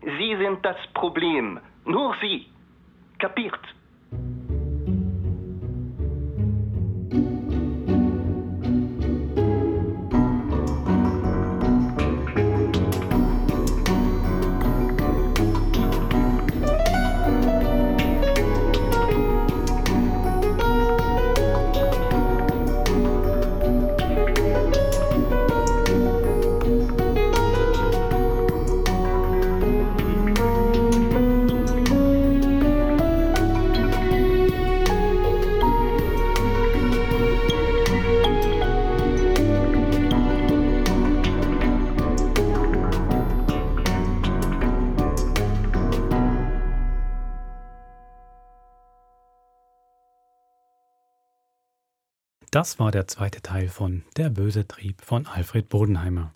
[0.00, 1.58] Sie sind das Problem.
[1.84, 2.46] Nur Sie.
[3.18, 3.58] Kapiert?
[4.10, 4.47] thank you
[52.50, 56.32] Das war der zweite Teil von Der böse Trieb von Alfred Bodenheimer.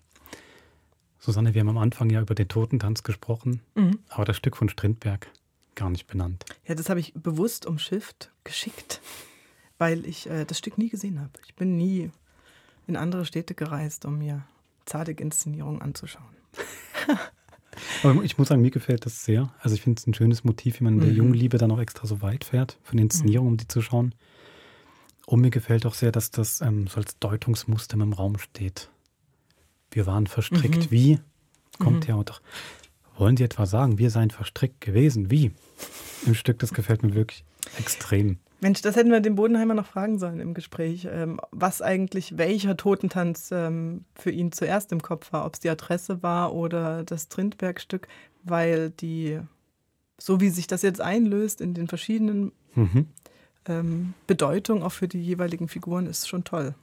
[1.18, 4.00] Susanne, wir haben am Anfang ja über den Totentanz gesprochen, Mhm.
[4.08, 5.28] aber das Stück von Strindberg
[5.74, 6.44] gar nicht benannt.
[6.66, 9.00] Ja, das habe ich bewusst umschifft, geschickt,
[9.78, 11.30] weil ich äh, das Stück nie gesehen habe.
[11.46, 12.10] Ich bin nie
[12.86, 14.44] in andere Städte gereist, um mir
[14.84, 16.26] Zadig-Inszenierungen anzuschauen.
[18.02, 19.54] Aber ich muss sagen, mir gefällt das sehr.
[19.60, 21.16] Also ich finde es ein schönes Motiv, wie man in der Mhm.
[21.16, 24.14] jungen Liebe dann auch extra so weit fährt für eine Inszenierung, um die zu schauen.
[25.26, 28.90] Und mir gefällt auch sehr, dass das ähm, so als Deutungsmuster im Raum steht.
[29.90, 30.86] Wir waren verstrickt.
[30.86, 30.90] Mhm.
[30.90, 31.18] Wie?
[31.78, 32.08] Kommt Mhm.
[32.08, 32.42] ja auch doch.
[33.16, 35.30] Wollen Sie etwa sagen, wir seien verstrickt gewesen?
[35.30, 35.52] Wie?
[36.26, 37.44] Im Stück, das gefällt mir wirklich
[37.78, 38.38] extrem.
[38.60, 42.76] Mensch, das hätten wir den Bodenheimer noch fragen sollen im Gespräch, ähm, was eigentlich welcher
[42.76, 47.28] Totentanz ähm, für ihn zuerst im Kopf war, ob es die Adresse war oder das
[47.28, 48.06] Trindberg-Stück,
[48.44, 49.40] weil die,
[50.18, 53.06] so wie sich das jetzt einlöst in den verschiedenen Mhm.
[53.66, 56.74] Ähm, Bedeutungen auch für die jeweiligen Figuren, ist schon toll.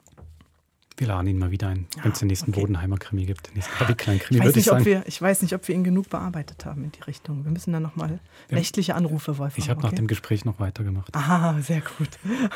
[0.97, 3.47] Wir laden ihn mal wieder ein, wenn es den nächsten Bodenheimer Krimi gibt.
[3.47, 4.85] Den nächsten Klein Ich Krimi, weiß, ich nicht, ob sagen.
[4.85, 7.45] wir, ich weiß nicht, ob wir ihn genug bearbeitet haben in die Richtung.
[7.45, 8.19] Wir müssen da nochmal
[8.49, 8.57] Ja.
[8.57, 9.57] rechtliche Anrufe, Wolfgang.
[9.63, 9.95] ich habe nach okay?
[9.95, 11.15] dem Gespräch noch weitergemacht.
[11.15, 12.09] Ah, sehr gut.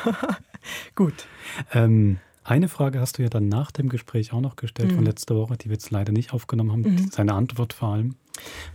[0.96, 1.26] gut.
[1.72, 5.06] Ähm, eine Frage hast du ja dann nach dem Gespräch auch noch gestellt von Mhm.
[5.08, 6.82] letzter Woche, die wir jetzt leider nicht aufgenommen haben.
[6.82, 7.10] Mhm.
[7.12, 8.16] Seine Antwort vor allem,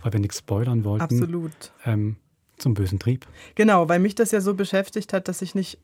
[0.01, 1.03] weil wir nichts spoilern wollten.
[1.03, 1.71] Absolut.
[1.85, 2.15] Ähm,
[2.59, 3.25] zum bösen Trieb.
[3.55, 5.79] Genau, weil mich das ja so beschäftigt hat, dass ich nicht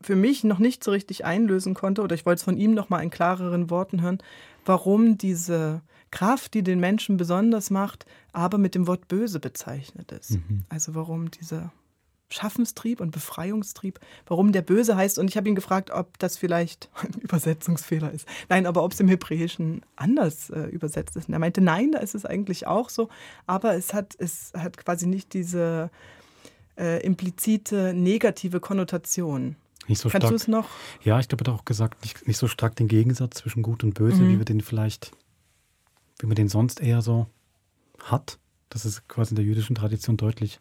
[0.00, 2.90] für mich noch nicht so richtig einlösen konnte oder ich wollte es von ihm noch
[2.90, 4.18] mal in klareren Worten hören,
[4.66, 10.32] warum diese Kraft, die den Menschen besonders macht, aber mit dem Wort böse bezeichnet ist.
[10.32, 10.64] Mhm.
[10.68, 11.72] Also warum dieser
[12.30, 16.88] Schaffenstrieb und Befreiungstrieb, warum der böse heißt und ich habe ihn gefragt, ob das vielleicht
[17.02, 18.26] ein Übersetzungsfehler ist.
[18.48, 21.28] Nein, aber ob es im Hebräischen anders äh, übersetzt ist.
[21.28, 23.08] Und er meinte, nein, da ist es eigentlich auch so,
[23.46, 25.90] aber es hat es hat quasi nicht diese
[26.78, 29.56] äh, implizite negative Konnotation.
[29.86, 30.30] Nicht so Kannst stark.
[30.30, 30.68] du es noch?
[31.02, 33.84] Ja, ich glaube, er hat auch gesagt, nicht, nicht so stark den Gegensatz zwischen Gut
[33.84, 34.32] und Böse, Mhm.
[34.32, 35.12] wie wir den vielleicht,
[36.20, 37.26] wie man den sonst eher so
[38.02, 38.38] hat.
[38.70, 40.58] Das ist quasi in der jüdischen Tradition deutlich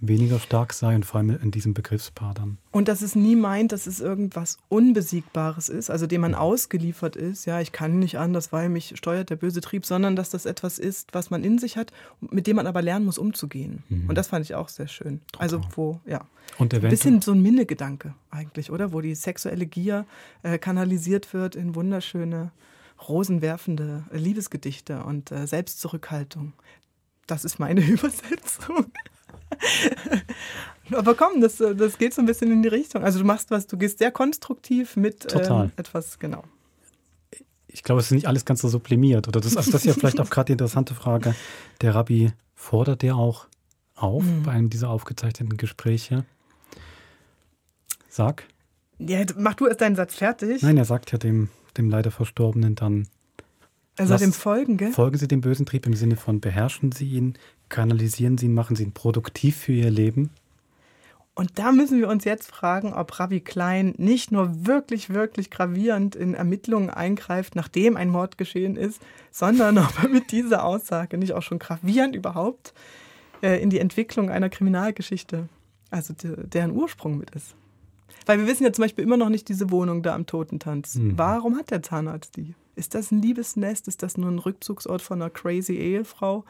[0.00, 2.58] weniger stark sei und vor allem in diesem Begriffspaar dann.
[2.72, 7.46] Und dass es nie meint, dass es irgendwas Unbesiegbares ist, also dem man ausgeliefert ist.
[7.46, 10.78] Ja, ich kann nicht anders, weil mich steuert der böse Trieb, sondern dass das etwas
[10.78, 13.82] ist, was man in sich hat, mit dem man aber lernen muss, umzugehen.
[13.88, 14.08] Mhm.
[14.08, 15.20] Und das fand ich auch sehr schön.
[15.38, 16.26] Also wo, ja.
[16.58, 18.92] Und Ein bisschen so ein Minnegedanke eigentlich, oder?
[18.92, 20.06] Wo die sexuelle Gier
[20.42, 22.52] äh, kanalisiert wird in wunderschöne,
[23.08, 26.52] rosenwerfende äh, Liebesgedichte und äh, Selbstzurückhaltung.
[27.26, 28.86] Das ist meine Übersetzung.
[30.92, 33.02] Aber komm, das, das geht so ein bisschen in die Richtung.
[33.04, 35.26] Also du machst was, du gehst sehr konstruktiv mit.
[35.34, 36.44] Ähm, etwas, genau.
[37.68, 39.26] Ich glaube, es ist nicht alles ganz so sublimiert.
[39.26, 41.34] Oder das, also das ist ja vielleicht auch gerade die interessante Frage.
[41.80, 43.46] Der Rabbi fordert ja auch
[43.96, 44.42] auf Mhm.
[44.44, 46.24] bei einem dieser aufgezeichneten Gespräche.
[48.08, 48.44] Sag.
[48.98, 50.62] Ja, mach du erst deinen Satz fertig.
[50.62, 53.08] Nein, er sagt ja dem, dem leider Verstorbenen dann.
[53.98, 54.92] Lass- dem folgen, gell?
[54.92, 57.34] Folgen Sie dem bösen Trieb im Sinne von beherrschen Sie ihn,
[57.74, 60.30] kanalisieren Sie ihn, machen Sie ihn produktiv für Ihr Leben.
[61.34, 66.14] Und da müssen wir uns jetzt fragen, ob Rabbi Klein nicht nur wirklich, wirklich gravierend
[66.14, 69.02] in Ermittlungen eingreift, nachdem ein Mord geschehen ist,
[69.32, 72.72] sondern ob er mit dieser Aussage nicht auch schon gravierend überhaupt
[73.42, 75.48] äh, in die Entwicklung einer Kriminalgeschichte,
[75.90, 77.56] also de, deren Ursprung mit ist.
[78.26, 80.94] Weil wir wissen ja zum Beispiel immer noch nicht diese Wohnung da am Totentanz.
[80.94, 81.18] Mhm.
[81.18, 82.54] Warum hat der Zahnarzt die?
[82.76, 83.88] Ist das ein Liebesnest?
[83.88, 86.44] Ist das nur ein Rückzugsort von einer crazy Ehefrau?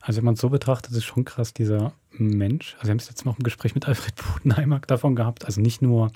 [0.00, 2.74] Also wenn man es so betrachtet, ist schon krass, dieser Mensch.
[2.74, 5.44] Also wir haben es jetzt noch im Gespräch mit Alfred Bodenheimer davon gehabt.
[5.44, 6.12] Also nicht nur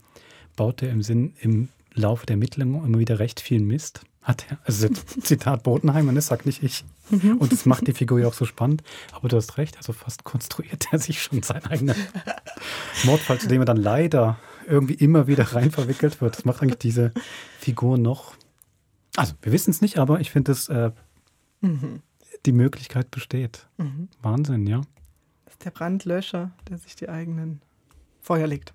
[0.56, 4.02] baut er im Sinn im Laufe der Ermittlungen immer wieder recht viel Mist.
[4.22, 4.88] Hat er, also
[5.22, 6.84] Zitat Bodenheimer, das sagt nicht ich.
[7.10, 7.38] Mhm.
[7.38, 8.82] Und das macht die Figur ja auch so spannend.
[9.12, 11.96] Aber du hast recht, also fast konstruiert er sich schon seinen eigenen
[13.04, 16.36] Mordfall, zu dem er dann leider irgendwie immer wieder rein verwickelt wird.
[16.36, 17.12] Das macht eigentlich diese
[17.58, 18.34] Figur noch.
[19.16, 20.92] Also wir wissen es nicht, aber ich finde, dass äh,
[21.60, 22.02] Mhm.
[22.46, 23.66] Die Möglichkeit besteht.
[23.76, 24.08] Mhm.
[24.22, 24.80] Wahnsinn, ja.
[25.44, 27.60] Das ist der Brandlöscher, der sich die eigenen
[28.20, 28.72] Feuer legt.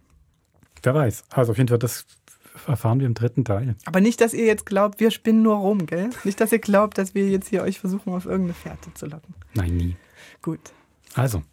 [0.84, 1.24] Wer weiß.
[1.32, 2.06] Also auf jeden Fall, das
[2.68, 3.76] erfahren wir im dritten Teil.
[3.86, 6.10] Aber nicht, dass ihr jetzt glaubt, wir spinnen nur rum, gell?
[6.24, 9.34] Nicht, dass ihr glaubt, dass wir jetzt hier euch versuchen, auf irgendeine Fährte zu locken.
[9.53, 9.95] Nein, nie.
[10.41, 10.60] Gut.
[11.16, 11.43] Also,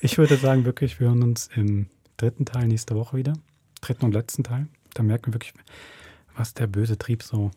[0.00, 3.34] ich würde sagen, wirklich, wir hören uns im dritten Teil nächste Woche wieder.
[3.80, 4.68] Dritten und letzten Teil.
[4.94, 5.54] Da merken wir wirklich,
[6.36, 7.50] was der böse Trieb so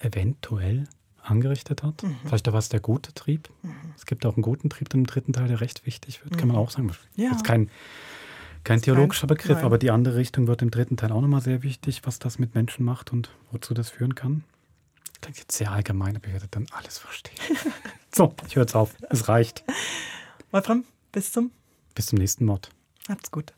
[0.00, 0.88] eventuell
[1.30, 2.02] angerichtet hat.
[2.02, 2.16] Mhm.
[2.24, 3.48] Vielleicht auch was der gute Trieb.
[3.96, 6.56] Es gibt auch einen guten Trieb im dritten Teil, der recht wichtig wird, kann man
[6.56, 6.62] Mhm.
[6.62, 6.90] auch sagen.
[7.16, 7.30] Ja.
[7.30, 7.70] Jetzt kein,
[8.64, 9.64] kein Ist theologischer kein- Begriff, nein.
[9.64, 12.54] aber die andere Richtung wird im dritten Teil auch nochmal sehr wichtig, was das mit
[12.54, 14.44] Menschen macht und wozu das führen kann.
[15.20, 17.34] Klingt jetzt sehr allgemein, aber ihr werdet dann alles verstehen.
[18.14, 18.94] so, ich höre jetzt auf.
[19.10, 19.64] Es reicht.
[20.50, 21.50] Wolfram, bis zum,
[21.94, 22.70] Bis zum nächsten Mord.
[23.08, 23.52] habt's gut.